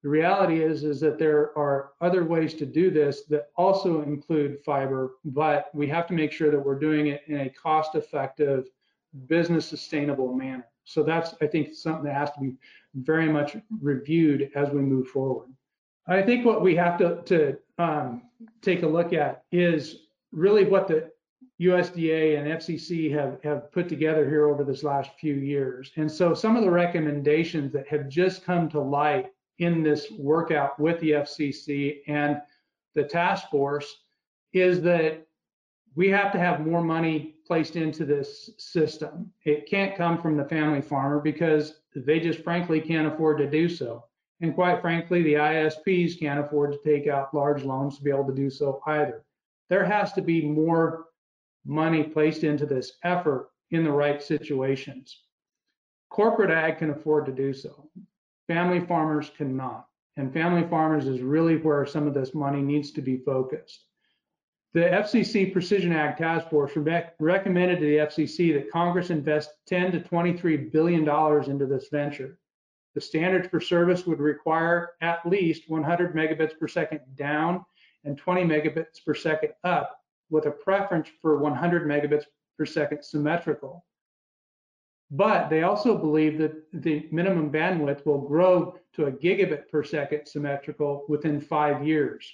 The 0.03 0.09
reality 0.09 0.63
is, 0.63 0.83
is 0.83 0.99
that 1.01 1.19
there 1.19 1.57
are 1.59 1.91
other 2.01 2.25
ways 2.25 2.55
to 2.55 2.67
do 2.67 2.91
this 2.91 3.25
that 3.25 3.51
also 3.57 4.03
include 4.03 4.61
fiber, 4.61 5.13
but 5.27 5.71
we 5.75 5.87
have 5.89 6.07
to 6.07 6.15
make 6.15 6.33
sure 6.33 6.51
that 6.51 6.65
we're 6.65 6.79
doing 6.79 7.09
it 7.09 7.23
in 7.27 7.41
a 7.41 7.51
cost 7.51 7.95
effective 7.95 8.69
business 9.27 9.67
sustainable 9.67 10.33
manner. 10.33 10.67
So 10.85 11.03
that's, 11.03 11.35
I 11.43 11.47
think, 11.47 11.75
something 11.75 12.05
that 12.05 12.15
has 12.15 12.31
to 12.33 12.41
be 12.41 12.55
very 12.95 13.29
much 13.29 13.57
reviewed 13.81 14.51
as 14.55 14.71
we 14.71 14.81
move 14.81 15.09
forward. 15.09 15.49
I 16.07 16.23
think 16.23 16.47
what 16.47 16.63
we 16.63 16.75
have 16.77 16.99
to, 16.99 17.23
to 17.27 17.59
um, 17.79 18.23
take 18.63 18.83
a 18.83 18.89
look 18.89 19.13
at 19.13 19.45
is 19.53 20.07
really 20.33 20.65
what 20.65 20.89
the 20.89 21.11
USDA 21.61 22.39
and 22.39 22.49
FCC 22.49 23.13
have, 23.13 23.39
have 23.45 23.71
put 23.71 23.89
together 23.89 24.27
here 24.29 24.47
over 24.47 24.65
this 24.65 24.83
last 24.83 25.11
few 25.21 25.35
years. 25.35 25.93
And 25.97 26.11
so 26.11 26.33
some 26.33 26.57
of 26.57 26.65
the 26.65 26.71
recommendations 26.71 27.73
that 27.75 27.87
have 27.89 28.09
just 28.09 28.45
come 28.45 28.69
to 28.71 28.81
light 28.81 29.27
in 29.61 29.83
this 29.83 30.11
workout 30.11 30.79
with 30.81 30.99
the 31.01 31.13
FCC 31.13 32.01
and 32.07 32.41
the 32.95 33.05
task 33.05 33.49
force 33.51 34.03
is 34.53 34.83
that 34.83 35.27
we 35.95 36.09
have 36.09 36.33
to 36.33 36.39
have 36.39 36.67
more 36.67 36.83
money 36.83 37.37
placed 37.47 37.77
into 37.77 38.05
this 38.05 38.51
system. 38.59 39.31
It 39.45 39.69
can't 39.69 39.97
come 39.97 40.21
from 40.21 40.37
the 40.37 40.45
family 40.45 40.81
farmer 40.81 41.21
because 41.21 41.81
they 41.95 42.21
just 42.21 42.41
frankly 42.41 42.81
can't 42.81 43.13
afford 43.13 43.39
to 43.39 43.51
do 43.51 43.69
so. 43.69 44.05
And 44.41 44.55
quite 44.55 44.81
frankly, 44.81 45.23
the 45.23 45.35
ISPs 45.35 46.19
can't 46.19 46.41
afford 46.41 46.73
to 46.73 46.79
take 46.79 47.07
out 47.07 47.35
large 47.35 47.63
loans 47.63 47.99
to 47.99 48.05
be 48.05 48.11
able 48.11 48.27
to 48.27 48.35
do 48.35 48.49
so 48.49 48.81
either. 48.87 49.25
There 49.69 49.85
has 49.85 50.13
to 50.15 50.23
be 50.23 50.43
more 50.43 51.07
money 51.67 52.03
placed 52.03 52.45
into 52.45 52.67
this 52.67 52.93
effort 53.05 53.51
in 53.71 53.85
the 53.85 53.93
right 53.93 54.23
situations. 54.23 55.25
Corporate 56.09 56.51
ag 56.51 56.79
can 56.79 56.91
afford 56.91 57.27
to 57.27 57.33
do 57.33 57.53
so. 57.53 57.89
Family 58.51 58.81
farmers 58.81 59.31
cannot. 59.37 59.87
And 60.17 60.33
family 60.33 60.67
farmers 60.69 61.07
is 61.07 61.21
really 61.21 61.59
where 61.59 61.87
some 61.87 62.09
of 62.09 62.15
this 62.15 62.35
money 62.35 62.61
needs 62.61 62.91
to 62.91 63.01
be 63.01 63.19
focused. 63.19 63.85
The 64.75 64.81
FCC 64.81 65.53
Precision 65.53 65.93
Ag 65.93 66.17
Task 66.17 66.51
Force 66.51 66.73
recommended 66.77 67.79
to 67.79 67.87
the 67.87 67.99
FCC 67.99 68.53
that 68.55 68.73
Congress 68.73 69.11
invest 69.11 69.51
10 69.69 69.93
to 69.93 70.01
23 70.01 70.57
billion 70.57 71.05
dollars 71.05 71.47
into 71.47 71.65
this 71.65 71.91
venture. 71.93 72.41
The 72.97 73.01
standards 73.01 73.47
for 73.47 73.61
service 73.61 74.05
would 74.05 74.19
require 74.19 74.95
at 75.01 75.25
least 75.25 75.71
100 75.71 76.13
megabits 76.17 76.59
per 76.59 76.67
second 76.67 77.03
down 77.15 77.65
and 78.03 78.19
20 78.19 78.43
megabits 78.43 79.05
per 79.07 79.15
second 79.15 79.51
up 79.63 79.97
with 80.29 80.47
a 80.47 80.51
preference 80.51 81.09
for 81.23 81.39
100 81.39 81.87
megabits 81.87 82.25
per 82.59 82.67
second 82.67 83.05
symmetrical. 83.05 83.85
But 85.11 85.51
they 85.51 85.63
also 85.63 85.97
believe 85.99 86.39
that 86.39 86.71
the 86.73 87.09
minimum 87.11 87.51
bandwidth 87.51 88.07
will 88.07 88.21
grow 88.21 88.79
to 88.93 89.07
a 89.07 89.13
gigabit 89.13 89.69
per 89.69 89.83
second 89.83 90.27
symmetrical 90.27 91.05
within 91.09 91.41
five 91.41 91.85
years. 91.85 92.33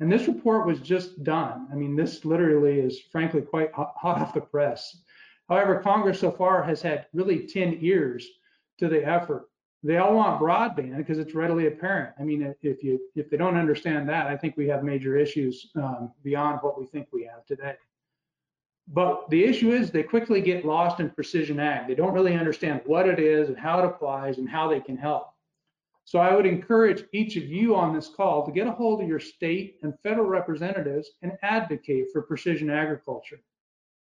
And 0.00 0.12
this 0.12 0.28
report 0.28 0.66
was 0.66 0.80
just 0.80 1.22
done. 1.22 1.68
I 1.72 1.76
mean, 1.76 1.96
this 1.96 2.24
literally 2.24 2.80
is 2.80 3.00
frankly 3.00 3.40
quite 3.40 3.72
hot 3.72 3.94
off 4.20 4.34
the 4.34 4.40
press. 4.40 5.02
However, 5.48 5.80
Congress 5.80 6.20
so 6.20 6.30
far 6.30 6.62
has 6.62 6.82
had 6.82 7.06
really 7.12 7.46
10 7.46 7.78
ears 7.80 8.26
to 8.78 8.88
the 8.88 9.04
effort. 9.06 9.48
They 9.82 9.98
all 9.98 10.14
want 10.14 10.40
broadband 10.40 10.96
because 10.96 11.18
it's 11.18 11.34
readily 11.34 11.66
apparent. 11.66 12.14
I 12.18 12.24
mean, 12.24 12.54
if 12.62 12.82
you 12.82 12.98
if 13.14 13.28
they 13.28 13.36
don't 13.36 13.56
understand 13.56 14.08
that, 14.08 14.26
I 14.26 14.36
think 14.36 14.56
we 14.56 14.66
have 14.68 14.82
major 14.82 15.16
issues 15.16 15.70
um, 15.76 16.10
beyond 16.22 16.60
what 16.62 16.78
we 16.80 16.86
think 16.86 17.08
we 17.12 17.24
have 17.24 17.44
today. 17.44 17.74
But 18.88 19.30
the 19.30 19.44
issue 19.44 19.72
is 19.72 19.90
they 19.90 20.02
quickly 20.02 20.40
get 20.40 20.64
lost 20.64 21.00
in 21.00 21.10
precision 21.10 21.58
ag. 21.58 21.88
They 21.88 21.94
don't 21.94 22.12
really 22.12 22.36
understand 22.36 22.82
what 22.84 23.08
it 23.08 23.18
is 23.18 23.48
and 23.48 23.58
how 23.58 23.78
it 23.78 23.86
applies 23.86 24.38
and 24.38 24.48
how 24.48 24.68
they 24.68 24.80
can 24.80 24.96
help. 24.96 25.28
So 26.04 26.18
I 26.18 26.34
would 26.34 26.44
encourage 26.44 27.04
each 27.12 27.36
of 27.36 27.44
you 27.44 27.74
on 27.74 27.94
this 27.94 28.08
call 28.08 28.44
to 28.44 28.52
get 28.52 28.66
a 28.66 28.72
hold 28.72 29.00
of 29.00 29.08
your 29.08 29.20
state 29.20 29.78
and 29.82 29.98
federal 30.02 30.26
representatives 30.26 31.12
and 31.22 31.32
advocate 31.42 32.08
for 32.12 32.22
precision 32.22 32.68
agriculture. 32.68 33.40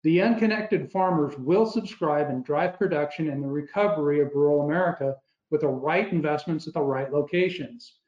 The 0.02 0.20
unconnected 0.20 0.90
farmers 0.90 1.38
will 1.38 1.66
subscribe 1.66 2.28
and 2.28 2.44
drive 2.44 2.78
production 2.78 3.30
and 3.30 3.42
the 3.42 3.48
recovery 3.48 4.20
of 4.20 4.34
rural 4.34 4.62
America 4.62 5.16
with 5.50 5.60
the 5.60 5.68
right 5.68 6.12
investments 6.12 6.66
at 6.66 6.74
the 6.74 6.82
right 6.82 7.12
locations. 7.12 8.00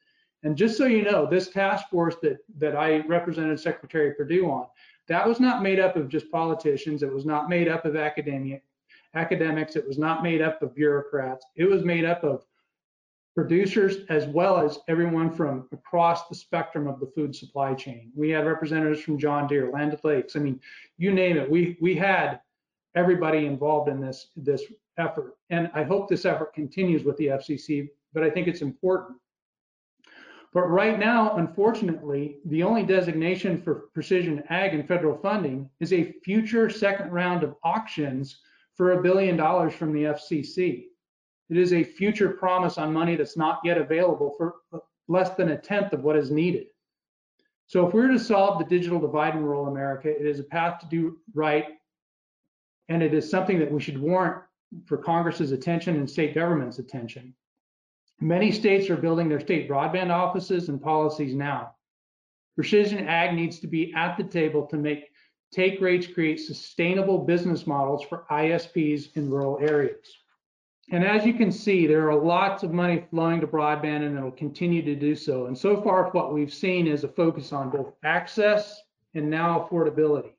And 0.42 0.56
just 0.56 0.76
so 0.76 0.86
you 0.86 1.02
know, 1.02 1.24
this 1.24 1.48
task 1.48 1.88
force 1.88 2.16
that, 2.22 2.38
that 2.58 2.76
I 2.76 2.98
represented 3.06 3.58
Secretary 3.60 4.12
Perdue 4.14 4.50
on, 4.50 4.66
that 5.08 5.26
was 5.26 5.40
not 5.40 5.62
made 5.62 5.78
up 5.78 5.96
of 5.96 6.08
just 6.08 6.30
politicians. 6.30 7.02
It 7.02 7.12
was 7.12 7.24
not 7.24 7.48
made 7.48 7.68
up 7.68 7.84
of 7.84 7.96
academia, 7.96 8.60
academics. 9.14 9.76
It 9.76 9.86
was 9.86 9.98
not 9.98 10.22
made 10.22 10.42
up 10.42 10.62
of 10.62 10.74
bureaucrats. 10.74 11.46
It 11.56 11.68
was 11.68 11.84
made 11.84 12.04
up 12.04 12.24
of 12.24 12.44
producers 13.36 13.98
as 14.08 14.26
well 14.26 14.58
as 14.58 14.78
everyone 14.88 15.30
from 15.30 15.68
across 15.70 16.26
the 16.26 16.34
spectrum 16.34 16.86
of 16.86 16.98
the 16.98 17.12
food 17.14 17.36
supply 17.36 17.74
chain. 17.74 18.10
We 18.16 18.30
had 18.30 18.46
representatives 18.46 19.02
from 19.02 19.18
John 19.18 19.46
Deere, 19.46 19.70
Land 19.70 19.98
O'Lakes. 20.02 20.36
I 20.36 20.38
mean, 20.38 20.58
you 20.96 21.12
name 21.12 21.36
it. 21.36 21.48
We 21.48 21.76
we 21.80 21.94
had 21.94 22.40
everybody 22.94 23.46
involved 23.46 23.90
in 23.90 24.00
this 24.00 24.28
this 24.36 24.64
effort, 24.98 25.36
and 25.50 25.70
I 25.74 25.82
hope 25.82 26.08
this 26.08 26.24
effort 26.24 26.54
continues 26.54 27.04
with 27.04 27.16
the 27.18 27.26
FCC. 27.26 27.90
But 28.14 28.24
I 28.24 28.30
think 28.30 28.48
it's 28.48 28.62
important 28.62 29.18
but 30.52 30.68
right 30.70 30.98
now, 30.98 31.36
unfortunately, 31.36 32.38
the 32.46 32.62
only 32.62 32.82
designation 32.82 33.60
for 33.60 33.88
precision 33.92 34.42
ag 34.48 34.74
and 34.74 34.86
federal 34.86 35.16
funding 35.18 35.68
is 35.80 35.92
a 35.92 36.12
future 36.24 36.70
second 36.70 37.10
round 37.10 37.42
of 37.42 37.56
auctions 37.62 38.40
for 38.74 38.92
a 38.92 39.02
billion 39.02 39.36
dollars 39.36 39.74
from 39.74 39.92
the 39.92 40.04
FCC. 40.04 40.86
It 41.48 41.56
is 41.56 41.72
a 41.72 41.84
future 41.84 42.30
promise 42.30 42.78
on 42.78 42.92
money 42.92 43.16
that's 43.16 43.36
not 43.36 43.60
yet 43.64 43.78
available 43.78 44.34
for 44.36 44.56
less 45.08 45.30
than 45.30 45.50
a 45.50 45.58
tenth 45.58 45.92
of 45.92 46.02
what 46.02 46.16
is 46.16 46.30
needed. 46.30 46.66
So 47.68 47.86
if 47.86 47.94
we're 47.94 48.08
to 48.08 48.18
solve 48.18 48.58
the 48.58 48.64
digital 48.64 49.00
divide 49.00 49.34
in 49.34 49.42
rural 49.42 49.66
America, 49.66 50.08
it 50.08 50.26
is 50.26 50.38
a 50.38 50.44
path 50.44 50.78
to 50.80 50.86
do 50.86 51.18
right, 51.34 51.66
and 52.88 53.02
it 53.02 53.12
is 53.12 53.28
something 53.28 53.58
that 53.58 53.70
we 53.70 53.80
should 53.80 54.00
warrant 54.00 54.42
for 54.86 54.96
Congress's 54.96 55.52
attention 55.52 55.96
and 55.96 56.08
state 56.08 56.34
government's 56.34 56.78
attention. 56.78 57.34
Many 58.20 58.50
states 58.50 58.88
are 58.88 58.96
building 58.96 59.28
their 59.28 59.40
state 59.40 59.68
broadband 59.68 60.10
offices 60.10 60.70
and 60.70 60.80
policies 60.80 61.34
now. 61.34 61.74
Precision 62.54 63.06
ag 63.06 63.34
needs 63.34 63.60
to 63.60 63.66
be 63.66 63.92
at 63.94 64.16
the 64.16 64.24
table 64.24 64.66
to 64.68 64.78
make 64.78 65.10
take 65.52 65.80
rates 65.80 66.06
create 66.06 66.40
sustainable 66.40 67.18
business 67.18 67.66
models 67.66 68.02
for 68.02 68.24
ISPs 68.30 69.14
in 69.16 69.30
rural 69.30 69.58
areas. 69.60 70.06
And 70.90 71.04
as 71.04 71.26
you 71.26 71.34
can 71.34 71.52
see, 71.52 71.86
there 71.86 72.10
are 72.10 72.16
lots 72.16 72.62
of 72.62 72.72
money 72.72 73.04
flowing 73.10 73.40
to 73.40 73.46
broadband 73.46 74.06
and 74.06 74.16
it'll 74.16 74.30
continue 74.30 74.82
to 74.82 74.94
do 74.94 75.14
so. 75.14 75.46
And 75.46 75.56
so 75.56 75.82
far, 75.82 76.10
what 76.10 76.32
we've 76.32 76.52
seen 76.52 76.86
is 76.86 77.04
a 77.04 77.08
focus 77.08 77.52
on 77.52 77.70
both 77.70 77.92
access 78.02 78.80
and 79.14 79.28
now 79.28 79.68
affordability. 79.68 80.32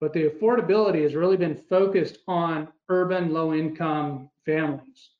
But 0.00 0.12
the 0.12 0.30
affordability 0.30 1.02
has 1.02 1.14
really 1.14 1.36
been 1.36 1.62
focused 1.68 2.18
on 2.26 2.68
urban 2.88 3.32
low 3.32 3.52
income 3.52 4.30
families 4.46 5.10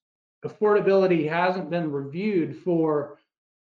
affordability 0.45 1.29
hasn't 1.29 1.71
been 1.71 1.93
reviewed 1.93 2.57
for 2.57 3.19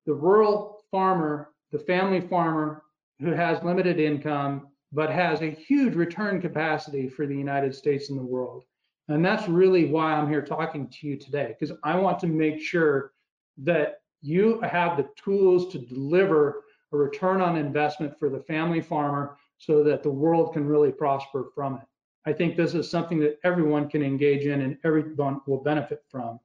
the 0.06 0.14
rural 0.14 0.84
farmer, 0.92 1.50
the 1.72 1.80
family 1.80 2.22
farmer 2.22 2.84
who 3.20 3.32
has 3.32 3.64
limited 3.64 4.00
income, 4.00 4.68
but 4.92 5.10
has 5.10 5.42
a 5.42 5.50
huge 5.50 5.96
return 5.96 6.42
capacity 6.42 7.10
for 7.10 7.28
the 7.28 7.36
United 7.36 7.74
States 7.74 8.10
and 8.10 8.20
the 8.20 8.24
world. 8.24 8.64
And 9.08 9.24
that's 9.24 9.48
really 9.48 9.86
why 9.86 10.14
I'm 10.14 10.30
here 10.30 10.42
talking 10.42 10.88
to 10.88 11.08
you 11.08 11.18
today, 11.18 11.56
because 11.58 11.78
I 11.84 11.96
want 11.98 12.20
to 12.20 12.28
make 12.28 12.60
sure 12.60 13.12
that 13.60 14.00
you 14.22 14.60
have 14.62 14.98
the 14.98 15.08
tools 15.16 15.72
to 15.72 15.80
deliver 15.80 16.64
a 16.92 16.98
return 16.98 17.42
on 17.42 17.58
investment 17.58 18.18
for 18.18 18.30
the 18.30 18.40
family 18.40 18.82
farmer 18.82 19.38
so 19.58 19.84
that 19.84 20.02
the 20.02 20.10
world 20.10 20.54
can 20.54 20.66
really 20.66 20.92
prosper 20.92 21.46
from 21.54 21.76
it. 21.76 21.88
I 22.26 22.34
think 22.34 22.56
this 22.56 22.74
is 22.74 22.90
something 22.90 23.20
that 23.20 23.40
everyone 23.44 23.88
can 23.88 24.02
engage 24.02 24.46
in 24.46 24.62
and 24.62 24.78
everyone 24.84 25.42
will 25.46 25.62
benefit 25.62 26.04
from. 26.10 26.40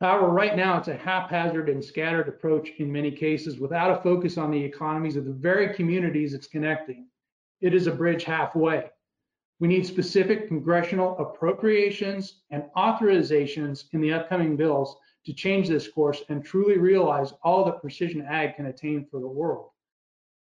However, 0.00 0.28
right 0.28 0.56
now 0.56 0.76
it's 0.78 0.88
a 0.88 0.96
haphazard 0.96 1.70
and 1.70 1.82
scattered 1.82 2.28
approach 2.28 2.70
in 2.78 2.92
many 2.92 3.10
cases 3.10 3.58
without 3.58 3.98
a 3.98 4.02
focus 4.02 4.36
on 4.36 4.50
the 4.50 4.62
economies 4.62 5.16
of 5.16 5.24
the 5.24 5.32
very 5.32 5.74
communities 5.74 6.34
it's 6.34 6.46
connecting. 6.46 7.08
It 7.62 7.74
is 7.74 7.86
a 7.86 7.92
bridge 7.92 8.24
halfway. 8.24 8.90
We 9.58 9.68
need 9.68 9.86
specific 9.86 10.48
congressional 10.48 11.16
appropriations 11.18 12.42
and 12.50 12.64
authorizations 12.76 13.84
in 13.92 14.02
the 14.02 14.12
upcoming 14.12 14.54
bills 14.54 14.96
to 15.24 15.32
change 15.32 15.68
this 15.68 15.88
course 15.88 16.22
and 16.28 16.44
truly 16.44 16.76
realize 16.76 17.32
all 17.42 17.64
that 17.64 17.80
precision 17.80 18.20
ag 18.22 18.56
can 18.56 18.66
attain 18.66 19.06
for 19.10 19.18
the 19.18 19.26
world. 19.26 19.70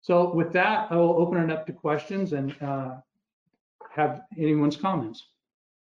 So 0.02 0.34
with 0.34 0.52
that, 0.52 0.91
I 0.91 0.98
will 0.98 1.18
open 1.18 1.38
it 1.38 1.50
up 1.50 1.65
to 1.68 1.74
questions 1.74 2.34
and 2.34 2.54
uh, 2.62 2.96
have 3.89 4.24
anyone's 4.38 4.76
comments. 4.76 5.24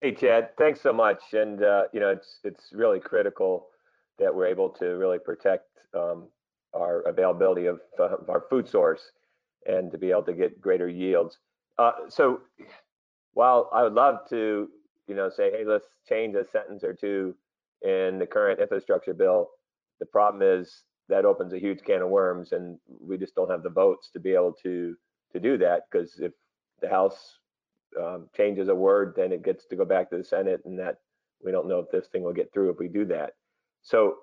Hey, 0.04 0.14
Chad, 0.14 0.50
thanks 0.58 0.82
so 0.82 0.92
much. 0.92 1.22
And, 1.32 1.64
uh, 1.64 1.84
you 1.94 2.02
know, 2.02 2.10
it's, 2.10 2.40
it's 2.44 2.74
really 2.74 3.00
critical 3.00 3.68
that 4.20 4.36
we're 4.36 4.48
able 4.48 4.68
to 4.72 4.86
really 4.98 5.18
protect 5.18 5.70
um, 5.94 6.28
our 6.74 7.04
availability 7.04 7.68
of, 7.68 7.80
uh, 7.98 8.18
our 8.28 8.44
food 8.50 8.68
source 8.68 9.14
and 9.66 9.90
to 9.94 9.98
be 9.98 10.12
able 10.12 10.24
to 10.24 10.34
get 10.34 10.60
greater 10.60 10.90
yields. 10.90 11.38
Uh, 11.78 11.94
so 12.10 12.42
while 13.32 13.70
I 13.72 13.84
would 13.84 13.94
love 13.94 14.28
to, 14.28 14.68
you 15.08 15.16
know, 15.16 15.30
say, 15.30 15.52
hey, 15.52 15.64
let's 15.66 15.88
change 16.06 16.36
a 16.36 16.44
sentence 16.52 16.84
or 16.84 16.94
two 16.94 17.34
in 17.82 18.20
the 18.20 18.28
current 18.28 18.60
infrastructure 18.60 19.14
bill, 19.14 19.52
the 20.02 20.06
problem 20.06 20.44
is 20.44 20.84
that 21.08 21.24
opens 21.24 21.54
a 21.54 21.60
huge 21.60 21.82
can 21.82 22.02
of 22.02 22.10
worms 22.10 22.52
and 22.52 22.78
we 23.00 23.18
just 23.18 23.36
don't 23.36 23.50
have 23.50 23.64
the 23.64 23.70
votes 23.70 24.10
to 24.12 24.20
be 24.20 24.34
able 24.34 24.52
to 24.64 24.98
to 25.32 25.40
do 25.40 25.58
that 25.60 25.84
because 25.90 26.20
if 26.20 26.34
the 26.82 26.90
House 26.90 27.38
um, 28.02 28.30
changes 28.36 28.70
a 28.70 28.76
word, 28.76 29.14
then 29.16 29.32
it 29.32 29.44
gets 29.44 29.66
to 29.68 29.76
go 29.76 29.86
back 29.86 30.10
to 30.10 30.18
the 30.18 30.24
Senate, 30.24 30.62
and 30.66 30.78
that 30.80 30.98
we 31.44 31.52
don't 31.52 31.68
know 31.68 31.80
if 31.80 31.92
this 31.92 32.08
thing 32.08 32.24
will 32.24 32.34
get 32.34 32.52
through 32.54 32.70
if 32.70 32.78
we 32.80 32.88
do 32.88 33.06
that. 33.06 33.34
So, 33.82 34.16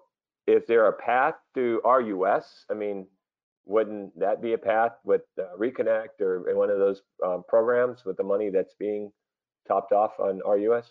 is 0.47 0.63
there 0.67 0.87
a 0.87 0.93
path 0.93 1.35
to 1.55 1.81
RUS? 1.85 2.65
I 2.71 2.75
mean, 2.75 3.07
wouldn't 3.67 4.19
that 4.19 4.43
be 4.43 4.55
a 4.55 4.59
path 4.59 4.93
with 5.05 5.23
uh, 5.39 5.57
Reconnect 5.59 6.21
or 6.21 6.57
one 6.57 6.71
of 6.71 6.79
those 6.79 7.03
um, 7.25 7.45
programs 7.49 8.05
with 8.05 8.17
the 8.17 8.25
money 8.25 8.51
that's 8.51 8.75
being 8.75 9.13
topped 9.69 9.93
off 9.93 10.19
on 10.19 10.41
RUS? 10.47 10.89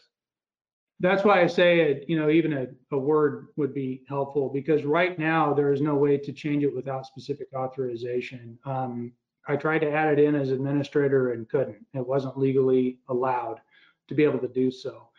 That's 1.02 1.24
why 1.24 1.42
I 1.42 1.48
say, 1.48 1.80
it, 1.80 2.06
you 2.08 2.20
know, 2.20 2.30
even 2.30 2.54
a, 2.54 2.68
a 2.92 2.98
word 2.98 3.48
would 3.56 3.74
be 3.74 4.04
helpful 4.08 4.50
because 4.50 4.84
right 4.84 5.18
now 5.18 5.54
there 5.54 5.72
is 5.72 5.82
no 5.82 5.96
way 5.96 6.18
to 6.18 6.34
change 6.34 6.64
it 6.64 6.76
without 6.76 7.06
specific 7.06 7.48
authorization. 7.56 8.60
Um, 8.66 9.14
I 9.50 9.56
tried 9.56 9.80
to 9.80 9.92
add 9.92 10.18
it 10.18 10.24
in 10.24 10.36
as 10.36 10.52
administrator 10.52 11.34
and 11.34 11.50
couldn't. 11.50 11.84
It 11.96 12.06
wasn't 12.06 12.38
legally 12.38 13.00
allowed 13.10 13.60
to 14.08 14.14
be 14.14 14.24
able 14.24 14.40
to 14.40 14.48
do 14.48 14.70
so. 14.70 15.10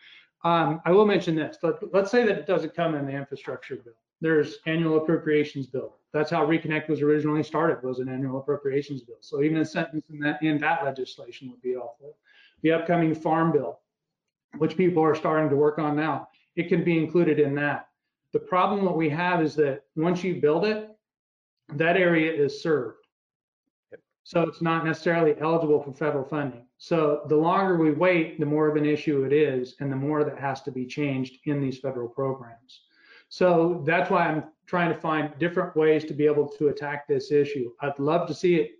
Um, 0.43 0.81
I 0.85 0.91
will 0.91 1.05
mention 1.05 1.35
this. 1.35 1.57
Let, 1.61 1.93
let's 1.93 2.09
say 2.09 2.25
that 2.25 2.37
it 2.37 2.47
doesn't 2.47 2.73
come 2.73 2.95
in 2.95 3.05
the 3.05 3.11
infrastructure 3.11 3.75
bill. 3.75 3.93
There's 4.21 4.59
annual 4.65 4.97
appropriations 4.97 5.67
bill. 5.67 5.97
That's 6.13 6.31
how 6.31 6.45
Reconnect 6.45 6.87
was 6.87 7.01
originally 7.01 7.43
started, 7.43 7.83
was 7.83 7.99
an 7.99 8.07
annual 8.07 8.39
appropriations 8.39 9.01
bill. 9.01 9.17
So 9.19 9.43
even 9.43 9.57
a 9.57 9.65
sentence 9.65 10.05
in 10.09 10.19
that 10.19 10.41
in 10.41 10.57
that 10.59 10.83
legislation 10.83 11.49
would 11.49 11.61
be 11.61 11.73
helpful. 11.73 12.17
The 12.63 12.71
upcoming 12.71 13.13
farm 13.13 13.51
bill, 13.51 13.79
which 14.59 14.77
people 14.77 15.03
are 15.03 15.15
starting 15.15 15.49
to 15.49 15.55
work 15.55 15.77
on 15.77 15.95
now, 15.95 16.29
it 16.55 16.69
can 16.69 16.83
be 16.83 16.97
included 16.97 17.39
in 17.39 17.53
that. 17.55 17.89
The 18.31 18.39
problem 18.39 18.85
that 18.85 18.95
we 18.95 19.09
have 19.09 19.41
is 19.41 19.55
that 19.55 19.83
once 19.95 20.23
you 20.23 20.39
build 20.39 20.65
it, 20.65 20.89
that 21.75 21.97
area 21.97 22.31
is 22.31 22.61
served. 22.61 23.00
So 24.31 24.43
it's 24.43 24.61
not 24.61 24.85
necessarily 24.85 25.35
eligible 25.41 25.83
for 25.83 25.91
federal 25.91 26.23
funding. 26.23 26.65
So 26.77 27.23
the 27.27 27.35
longer 27.35 27.75
we 27.75 27.91
wait, 27.91 28.39
the 28.39 28.45
more 28.45 28.69
of 28.69 28.77
an 28.77 28.85
issue 28.85 29.25
it 29.25 29.33
is, 29.33 29.75
and 29.81 29.91
the 29.91 29.97
more 29.97 30.23
that 30.23 30.39
has 30.39 30.61
to 30.61 30.71
be 30.71 30.85
changed 30.85 31.39
in 31.47 31.59
these 31.59 31.79
federal 31.79 32.07
programs. 32.07 32.83
So 33.27 33.83
that's 33.85 34.09
why 34.09 34.27
I'm 34.27 34.45
trying 34.67 34.87
to 34.87 34.97
find 34.97 35.37
different 35.37 35.75
ways 35.75 36.05
to 36.05 36.13
be 36.13 36.27
able 36.27 36.47
to 36.47 36.69
attack 36.69 37.09
this 37.09 37.29
issue. 37.29 37.73
I'd 37.81 37.99
love 37.99 38.25
to 38.29 38.33
see 38.33 38.55
it 38.55 38.71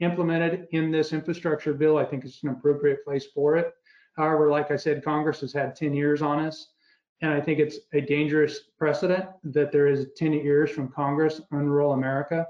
implemented 0.00 0.68
in 0.72 0.90
this 0.90 1.14
infrastructure 1.14 1.72
bill. 1.72 1.96
I 1.96 2.04
think 2.04 2.26
it's 2.26 2.42
an 2.42 2.50
appropriate 2.50 3.02
place 3.02 3.24
for 3.34 3.56
it. 3.56 3.72
However, 4.14 4.50
like 4.50 4.70
I 4.70 4.76
said, 4.76 5.02
Congress 5.02 5.40
has 5.40 5.54
had 5.54 5.74
10 5.74 5.94
years 5.94 6.20
on 6.20 6.38
us. 6.38 6.72
And 7.22 7.32
I 7.32 7.40
think 7.40 7.60
it's 7.60 7.78
a 7.94 8.02
dangerous 8.02 8.60
precedent 8.76 9.24
that 9.44 9.72
there 9.72 9.86
is 9.86 10.08
10 10.18 10.34
years 10.34 10.70
from 10.70 10.88
Congress 10.88 11.40
on 11.50 11.66
rural 11.66 11.94
America. 11.94 12.46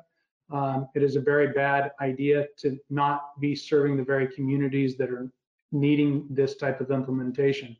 Um, 0.51 0.89
it 0.95 1.03
is 1.03 1.17
a 1.17 1.21
very 1.21 1.49
bad 1.49 1.93
idea 2.01 2.47
to 2.59 2.79
not 2.91 3.39
be 3.41 3.55
serving 3.55 3.97
the 3.97 4.05
very 4.05 4.29
communities 4.29 4.97
that 4.97 5.11
are 5.11 5.31
needing 5.73 6.27
this 6.31 6.57
type 6.57 6.81
of 6.81 6.91
implementation. 6.91 7.77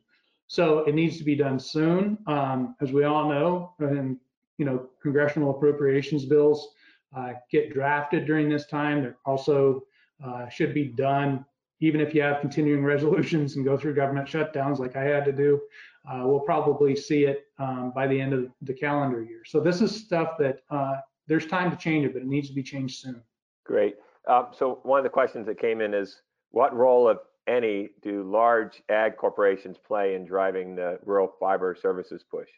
So 0.47 0.79
it 0.79 0.95
needs 0.95 1.17
to 1.17 1.23
be 1.23 1.35
done 1.35 1.59
soon. 1.59 2.17
Um, 2.27 2.75
as 2.81 2.91
we 2.91 3.03
all 3.03 3.29
know, 3.29 3.73
and 3.79 4.17
you 4.57 4.65
know, 4.65 4.89
congressional 5.01 5.51
appropriations 5.51 6.25
bills 6.25 6.73
uh, 7.15 7.33
get 7.51 7.73
drafted 7.73 8.25
during 8.25 8.49
this 8.49 8.65
time. 8.65 9.01
They're 9.01 9.17
also 9.25 9.83
uh, 10.23 10.49
should 10.49 10.73
be 10.73 10.85
done 10.85 11.45
even 11.81 12.01
if 12.01 12.13
you 12.13 12.21
have 12.21 12.41
continuing 12.41 12.83
resolutions 12.95 13.55
and 13.55 13.65
go 13.65 13.77
through 13.77 13.95
government 13.95 14.27
shutdowns 14.27 14.79
like 14.79 14.95
I 14.95 15.03
had 15.03 15.25
to 15.25 15.31
do. 15.31 15.61
Uh, 16.09 16.23
we'll 16.25 16.39
probably 16.41 16.95
see 16.95 17.25
it 17.25 17.45
um, 17.57 17.91
by 17.93 18.07
the 18.07 18.19
end 18.19 18.33
of 18.33 18.47
the 18.61 18.73
calendar 18.73 19.21
year. 19.21 19.41
So 19.45 19.59
this 19.59 19.81
is 19.81 19.95
stuff 19.95 20.31
that 20.39 20.59
uh, 20.69 20.97
there's 21.29 21.45
time 21.45 21.71
to 21.71 21.77
change 21.77 22.05
it, 22.05 22.13
but 22.13 22.23
it 22.23 22.27
needs 22.27 22.49
to 22.49 22.55
be 22.55 22.63
changed 22.63 22.99
soon. 22.99 23.21
Great. 23.63 23.95
Uh, 24.27 24.45
so 24.51 24.79
one 24.83 24.97
of 24.97 25.03
the 25.03 25.09
questions 25.09 25.45
that 25.45 25.59
came 25.59 25.79
in 25.79 25.93
is 25.93 26.21
what 26.51 26.75
role, 26.75 27.07
if 27.09 27.19
any, 27.47 27.89
do 28.01 28.23
large 28.23 28.81
ag 28.89 29.15
corporations 29.15 29.77
play 29.77 30.15
in 30.15 30.25
driving 30.25 30.75
the 30.75 30.99
rural 31.05 31.31
fiber 31.39 31.77
services 31.79 32.23
push? 32.29 32.49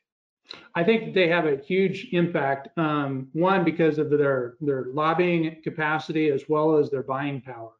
I 0.74 0.84
think 0.84 1.14
they 1.14 1.28
have 1.28 1.46
a 1.46 1.58
huge 1.58 2.08
impact. 2.14 2.70
Um, 2.78 3.28
one, 3.34 3.64
because 3.64 4.00
of 4.00 4.10
their 4.10 4.56
their 4.60 4.86
lobbying 4.94 5.62
capacity 5.64 6.30
as 6.30 6.46
well 6.50 6.78
as 6.78 6.90
their 6.90 7.04
buying 7.04 7.42
power. 7.42 7.72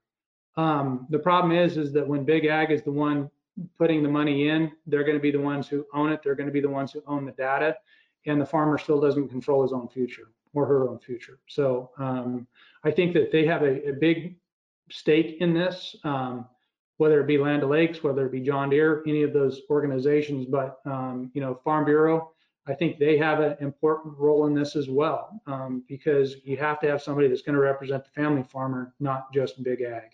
Um, 0.58 1.08
the 1.10 1.20
problem 1.20 1.58
is, 1.58 1.78
is 1.78 1.92
that 1.94 2.08
when 2.08 2.24
big 2.24 2.46
ag 2.46 2.72
is 2.72 2.84
the 2.84 2.92
one 2.92 3.32
putting 3.78 4.04
the 4.04 4.10
money 4.10 4.50
in, 4.50 4.72
they're 4.86 5.04
going 5.04 5.18
to 5.18 5.22
be 5.22 5.32
the 5.32 5.40
ones 5.40 5.68
who 5.68 5.86
own 5.94 6.12
it. 6.12 6.22
They're 6.24 6.36
going 6.36 6.48
to 6.48 6.54
be 6.54 6.62
the 6.62 6.70
ones 6.70 6.92
who 6.92 7.02
own 7.08 7.26
the 7.26 7.32
data, 7.32 7.76
and 8.26 8.40
the 8.40 8.46
farmer 8.46 8.78
still 8.78 9.02
doesn't 9.02 9.30
control 9.30 9.64
his 9.64 9.74
own 9.74 9.88
future 9.88 10.30
or 10.54 10.66
her 10.66 10.90
own 10.90 11.00
future. 11.00 11.40
So 11.48 11.92
um, 11.98 12.48
I 12.84 12.92
think 12.92 13.14
that 13.14 13.32
they 13.32 13.46
have 13.46 13.62
a, 13.62 13.90
a 13.90 13.94
big 13.94 14.38
stake 14.90 15.38
in 15.40 15.54
this. 15.54 15.96
Um, 16.04 16.46
whether 17.02 17.20
it 17.20 17.26
be 17.26 17.40
Land 17.40 17.64
O'Lakes, 17.64 18.04
whether 18.04 18.28
it 18.28 18.32
be 18.32 18.42
John 18.42 18.70
Deere, 18.70 19.02
any 19.08 19.24
of 19.24 19.34
those 19.34 19.62
organizations. 19.72 20.46
But 20.46 20.80
um, 20.86 21.32
you 21.34 21.42
know, 21.42 21.60
Farm 21.64 21.84
Bureau, 21.84 22.32
I 22.68 22.76
think 22.76 23.00
they 23.00 23.18
have 23.18 23.40
an 23.40 23.58
important 23.60 24.16
role 24.20 24.46
in 24.46 24.54
this 24.54 24.76
as 24.76 24.88
well, 24.88 25.42
um, 25.48 25.84
because 25.88 26.36
you 26.44 26.58
have 26.58 26.80
to 26.82 26.88
have 26.88 27.02
somebody 27.02 27.28
that's 27.28 27.42
going 27.42 27.56
to 27.56 27.62
represent 27.62 28.06
the 28.06 28.12
family 28.12 28.44
farmer, 28.44 28.94
not 29.00 29.34
just 29.34 29.64
big 29.64 29.82
ag. 29.82 30.12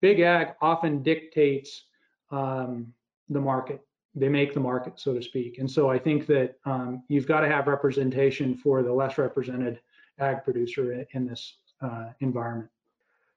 Big 0.00 0.20
ag 0.20 0.54
often 0.62 1.02
dictates 1.02 1.84
um, 2.30 2.94
the 3.28 3.40
market. 3.40 3.82
They 4.14 4.28
make 4.28 4.52
the 4.52 4.60
market, 4.60 5.00
so 5.00 5.14
to 5.14 5.22
speak. 5.22 5.58
And 5.58 5.70
so 5.70 5.90
I 5.90 5.98
think 5.98 6.26
that 6.26 6.56
um, 6.66 7.02
you've 7.08 7.26
got 7.26 7.40
to 7.40 7.48
have 7.48 7.66
representation 7.66 8.56
for 8.56 8.82
the 8.82 8.92
less 8.92 9.16
represented 9.16 9.80
ag 10.18 10.44
producer 10.44 11.04
in, 11.12 11.26
this 11.26 11.56
uh, 11.80 12.10
environment. 12.20 12.70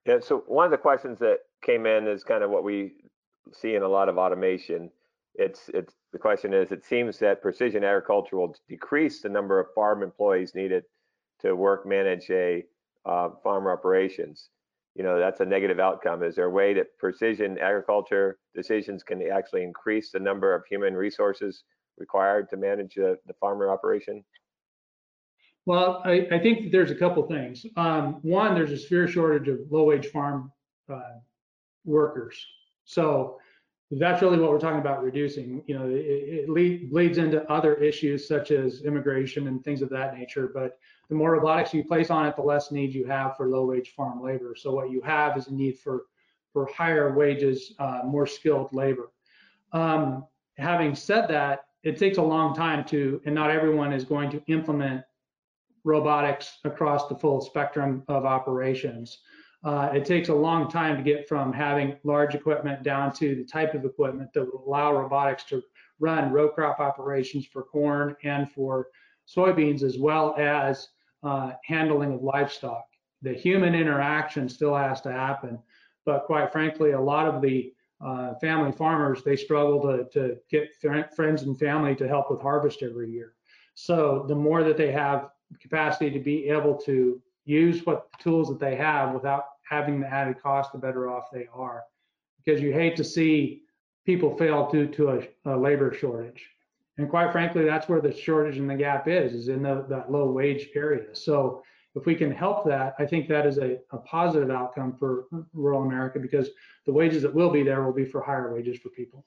Yeah. 0.05 0.19
So 0.19 0.43
one 0.47 0.65
of 0.65 0.71
the 0.71 0.77
questions 0.77 1.17
that 1.19 1.39
came 1.63 1.85
in 1.85 2.07
is 2.07 2.23
kind 2.23 2.43
of 2.43 2.49
what 2.49 2.63
we 2.63 2.93
see 3.53 3.75
in 3.75 3.83
a 3.83 3.88
lot 3.88 4.09
of 4.09 4.17
automation. 4.17 4.91
It's 5.35 5.69
it's 5.73 5.95
the 6.13 6.19
question 6.19 6.53
is 6.53 6.71
it 6.71 6.85
seems 6.85 7.19
that 7.19 7.41
precision 7.41 7.83
agriculture 7.83 8.38
will 8.38 8.55
decrease 8.69 9.21
the 9.21 9.29
number 9.29 9.59
of 9.59 9.67
farm 9.73 10.03
employees 10.03 10.55
needed 10.55 10.83
to 11.41 11.55
work 11.55 11.85
manage 11.85 12.29
a 12.29 12.65
uh, 13.05 13.29
farm 13.43 13.67
operations. 13.67 14.49
You 14.95 15.03
know 15.03 15.19
that's 15.19 15.41
a 15.41 15.45
negative 15.45 15.79
outcome. 15.79 16.23
Is 16.23 16.36
there 16.36 16.45
a 16.45 16.49
way 16.49 16.73
that 16.73 16.97
precision 16.97 17.58
agriculture 17.60 18.39
decisions 18.55 19.03
can 19.03 19.21
actually 19.29 19.63
increase 19.63 20.12
the 20.12 20.19
number 20.19 20.55
of 20.55 20.63
human 20.69 20.95
resources 20.95 21.63
required 21.97 22.49
to 22.49 22.58
manage 22.58 22.95
the, 22.95 23.17
the 23.27 23.34
farmer 23.34 23.69
operation? 23.69 24.23
Well, 25.65 26.01
I, 26.05 26.27
I 26.31 26.39
think 26.39 26.71
there's 26.71 26.91
a 26.91 26.95
couple 26.95 27.23
things. 27.27 27.65
Um, 27.75 28.19
one, 28.21 28.53
there's 28.53 28.71
a 28.71 28.77
severe 28.77 29.08
shortage 29.08 29.47
of 29.47 29.60
low-wage 29.71 30.08
farm 30.08 30.51
uh, 30.93 31.19
workers. 31.86 32.45
So 32.86 33.39
that's 33.91 34.21
really 34.21 34.39
what 34.39 34.50
we're 34.50 34.60
talking 34.60 34.80
about 34.80 35.04
reducing. 35.04 35.63
You 35.67 35.78
know, 35.78 35.88
it, 35.88 36.48
it 36.50 36.89
bleeds 36.91 37.17
into 37.17 37.50
other 37.52 37.76
issues 37.76 38.28
such 38.28 38.52
as 38.52 38.82
immigration 38.82 39.48
and 39.48 39.63
things 39.63 39.82
of 39.82 39.89
that 39.89 40.17
nature. 40.17 40.50
But 40.54 40.80
the 41.10 41.15
more 41.15 41.32
robotics 41.32 41.74
you 41.74 41.84
place 41.84 42.10
on 42.10 42.26
it, 42.26 42.36
the 42.36 42.41
less 42.41 42.71
need 42.71 42.93
you 42.93 43.06
have 43.06 43.38
for 43.38 43.48
low-wage 43.48 43.93
farm 43.95 44.24
labor. 44.24 44.56
So 44.58 44.74
what 44.74 44.89
you 44.89 45.02
have 45.02 45.38
is 45.38 45.48
a 45.48 45.54
need 45.54 45.80
for 45.80 46.06
for 46.52 46.67
higher 46.67 47.13
wages, 47.13 47.74
uh, 47.80 48.00
more 48.06 48.26
skilled 48.26 48.71
labor. 48.71 49.12
Um, 49.74 50.26
having 50.58 50.95
said 50.95 51.28
that, 51.28 51.65
it 51.84 51.98
takes 51.98 52.17
a 52.17 52.21
long 52.21 52.56
time 52.56 52.86
to, 52.86 53.21
and 53.26 53.36
not 53.36 53.52
everyone 53.52 53.91
is 53.91 54.06
going 54.06 54.32
to 54.32 54.41
implement 54.48 55.04
robotics 55.84 56.60
across 56.63 57.10
the 57.10 57.15
full 57.15 57.41
spectrum 57.41 58.04
of 58.08 58.24
operations. 58.24 59.19
Uh, 59.65 59.89
it 59.95 60.06
takes 60.06 60.30
a 60.30 60.34
long 60.34 60.69
time 60.69 60.95
to 60.95 61.01
get 61.01 61.28
from 61.28 61.51
having 61.51 61.97
large 62.04 62.36
equipment 62.36 62.84
down 62.84 63.12
to 63.12 63.34
the 63.36 63.43
type 63.43 63.73
of 63.73 63.84
equipment 63.84 64.32
that 64.32 64.45
will 64.45 64.63
allow 64.67 64.93
robotics 64.93 65.43
to 65.43 65.62
run 65.99 66.32
row 66.32 66.47
crop 66.47 66.80
operations 66.80 67.47
for 67.47 67.63
corn 67.63 68.15
and 68.23 68.51
for 68.51 68.89
soybeans, 69.28 69.82
as 69.82 69.97
well 69.97 70.36
as 70.38 70.89
uh, 71.23 71.54
handling 71.63 72.13
of 72.13 72.21
livestock. 72.21 72.86
The 73.23 73.34
human 73.34 73.73
interaction 73.73 74.47
still 74.47 74.75
has 74.75 75.01
to 75.01 75.12
happen, 75.12 75.58
but 76.06 76.25
quite 76.25 76.51
frankly, 76.51 76.91
a 76.91 77.01
lot 77.01 77.28
of 77.28 77.41
the 77.41 77.73
uh, 78.06 78.36
family 78.36 78.71
farmers 78.71 79.23
they 79.23 79.36
struggle 79.36 79.82
to, 79.82 80.04
to 80.13 80.38
get 80.47 80.75
friends 81.15 81.41
and 81.41 81.58
family 81.58 81.95
to 81.95 82.08
help 82.08 82.30
with 82.30 82.39
harvest 82.39 82.84
every 82.84 83.10
year. 83.10 83.34
So 83.73 84.25
the 84.28 84.36
more 84.36 84.63
that 84.63 84.78
they 84.78 84.91
have 84.91 85.30
capacity 85.60 86.12
to 86.12 86.19
be 86.19 86.49
able 86.49 86.75
to 86.82 87.19
use 87.45 87.84
what 87.84 88.08
tools 88.19 88.49
that 88.49 88.60
they 88.60 88.75
have 88.75 89.13
without 89.13 89.45
having 89.69 89.99
the 89.99 90.08
added 90.08 90.41
cost, 90.41 90.71
the 90.71 90.78
better 90.78 91.10
off 91.10 91.32
they 91.32 91.47
are. 91.54 91.84
Because 92.43 92.62
you 92.62 92.71
hate 92.71 92.95
to 92.97 93.04
see 93.04 93.63
people 94.06 94.38
fail 94.38 94.69
due 94.69 94.88
to 94.88 95.10
a, 95.10 95.28
a 95.45 95.58
labor 95.58 95.93
shortage. 95.93 96.45
And 96.97 97.10
quite 97.10 97.32
frankly, 97.32 97.65
that's 97.65 97.89
where 97.89 97.99
the 97.99 98.15
shortage 98.15 98.58
and 98.58 98.69
the 98.69 98.75
gap 98.75 99.08
is, 99.08 99.34
is 99.34 99.47
in 99.49 99.63
the, 99.63 99.86
that 99.89 100.12
low 100.12 100.32
wage 100.32 100.69
area. 100.75 101.13
So 101.13 101.63
if 101.95 102.06
we 102.06 102.15
can 102.15 102.32
help 102.32 102.65
that, 102.65 102.95
I 102.99 103.06
think 103.06 103.28
that 103.30 103.45
is 103.45 103.58
a, 103.58 103.78
a 103.91 103.97
positive 103.97 104.49
outcome 104.49 104.95
for 104.97 105.25
rural 105.54 105.84
America 105.84 106.19
because 106.19 106.49
the 106.86 106.93
wages 106.93 107.23
that 107.23 107.34
will 107.34 107.49
be 107.49 107.63
there 107.63 107.84
will 107.84 107.93
be 107.93 108.06
for 108.06 108.21
higher 108.21 108.54
wages 108.54 108.78
for 108.78 108.89
people. 108.89 109.25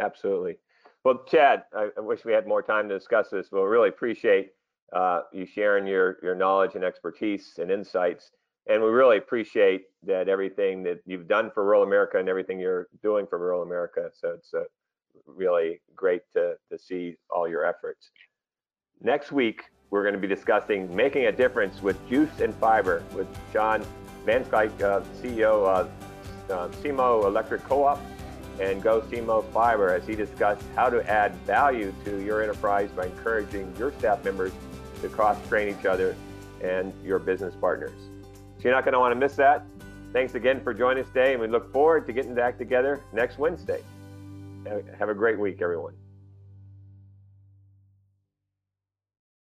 Absolutely. 0.00 0.58
Well, 1.04 1.24
Chad, 1.28 1.64
I, 1.76 1.88
I 1.96 2.00
wish 2.00 2.24
we 2.24 2.32
had 2.32 2.46
more 2.46 2.62
time 2.62 2.88
to 2.88 2.98
discuss 2.98 3.30
this, 3.30 3.48
but 3.50 3.62
we 3.62 3.68
really 3.68 3.88
appreciate 3.88 4.52
uh, 4.92 5.22
you 5.32 5.46
sharing 5.46 5.86
your, 5.86 6.18
your 6.22 6.34
knowledge 6.34 6.74
and 6.74 6.84
expertise 6.84 7.58
and 7.58 7.70
insights 7.70 8.30
and 8.68 8.82
we 8.82 8.90
really 8.90 9.16
appreciate 9.16 9.84
that 10.06 10.28
everything 10.28 10.82
that 10.82 11.00
you've 11.06 11.26
done 11.26 11.50
for 11.52 11.64
rural 11.64 11.82
America 11.82 12.18
and 12.18 12.28
everything 12.28 12.60
you're 12.60 12.88
doing 13.02 13.26
for 13.26 13.38
rural 13.38 13.62
America. 13.62 14.10
So 14.12 14.30
it's 14.30 14.52
uh, 14.52 14.64
really 15.26 15.80
great 15.96 16.22
to, 16.34 16.54
to 16.70 16.78
see 16.78 17.16
all 17.30 17.48
your 17.48 17.64
efforts. 17.64 18.10
Next 19.00 19.32
week, 19.32 19.64
we're 19.90 20.02
going 20.02 20.14
to 20.14 20.20
be 20.20 20.28
discussing 20.28 20.94
making 20.94 21.26
a 21.26 21.32
difference 21.32 21.82
with 21.82 21.96
juice 22.10 22.40
and 22.40 22.54
fiber 22.56 23.02
with 23.14 23.26
John 23.52 23.84
Vanskyke, 24.26 24.82
uh, 24.82 25.00
CEO 25.22 25.66
of 25.66 25.90
uh, 26.50 26.68
SEMO 26.82 27.24
Electric 27.24 27.64
Co-op 27.64 27.98
and 28.60 28.82
Go 28.82 29.00
SEMO 29.02 29.50
Fiber 29.52 29.94
as 29.94 30.06
he 30.06 30.14
discussed 30.14 30.64
how 30.74 30.90
to 30.90 31.08
add 31.08 31.34
value 31.46 31.94
to 32.04 32.22
your 32.22 32.42
enterprise 32.42 32.90
by 32.90 33.06
encouraging 33.06 33.72
your 33.78 33.92
staff 33.92 34.22
members 34.24 34.52
to 35.00 35.08
cross-train 35.08 35.68
each 35.78 35.86
other 35.86 36.16
and 36.62 36.92
your 37.04 37.18
business 37.18 37.54
partners. 37.60 38.10
So 38.58 38.64
you're 38.64 38.74
not 38.74 38.84
going 38.84 38.94
to 38.94 38.98
want 38.98 39.12
to 39.12 39.18
miss 39.18 39.36
that. 39.36 39.64
Thanks 40.12 40.34
again 40.34 40.60
for 40.60 40.74
joining 40.74 41.04
us 41.04 41.08
today, 41.10 41.32
and 41.32 41.40
we 41.40 41.46
look 41.46 41.72
forward 41.72 42.06
to 42.06 42.12
getting 42.12 42.34
back 42.34 42.58
together 42.58 43.04
next 43.12 43.38
Wednesday. 43.38 43.82
Have 44.98 45.08
a 45.08 45.14
great 45.14 45.38
week, 45.38 45.62
everyone. 45.62 45.94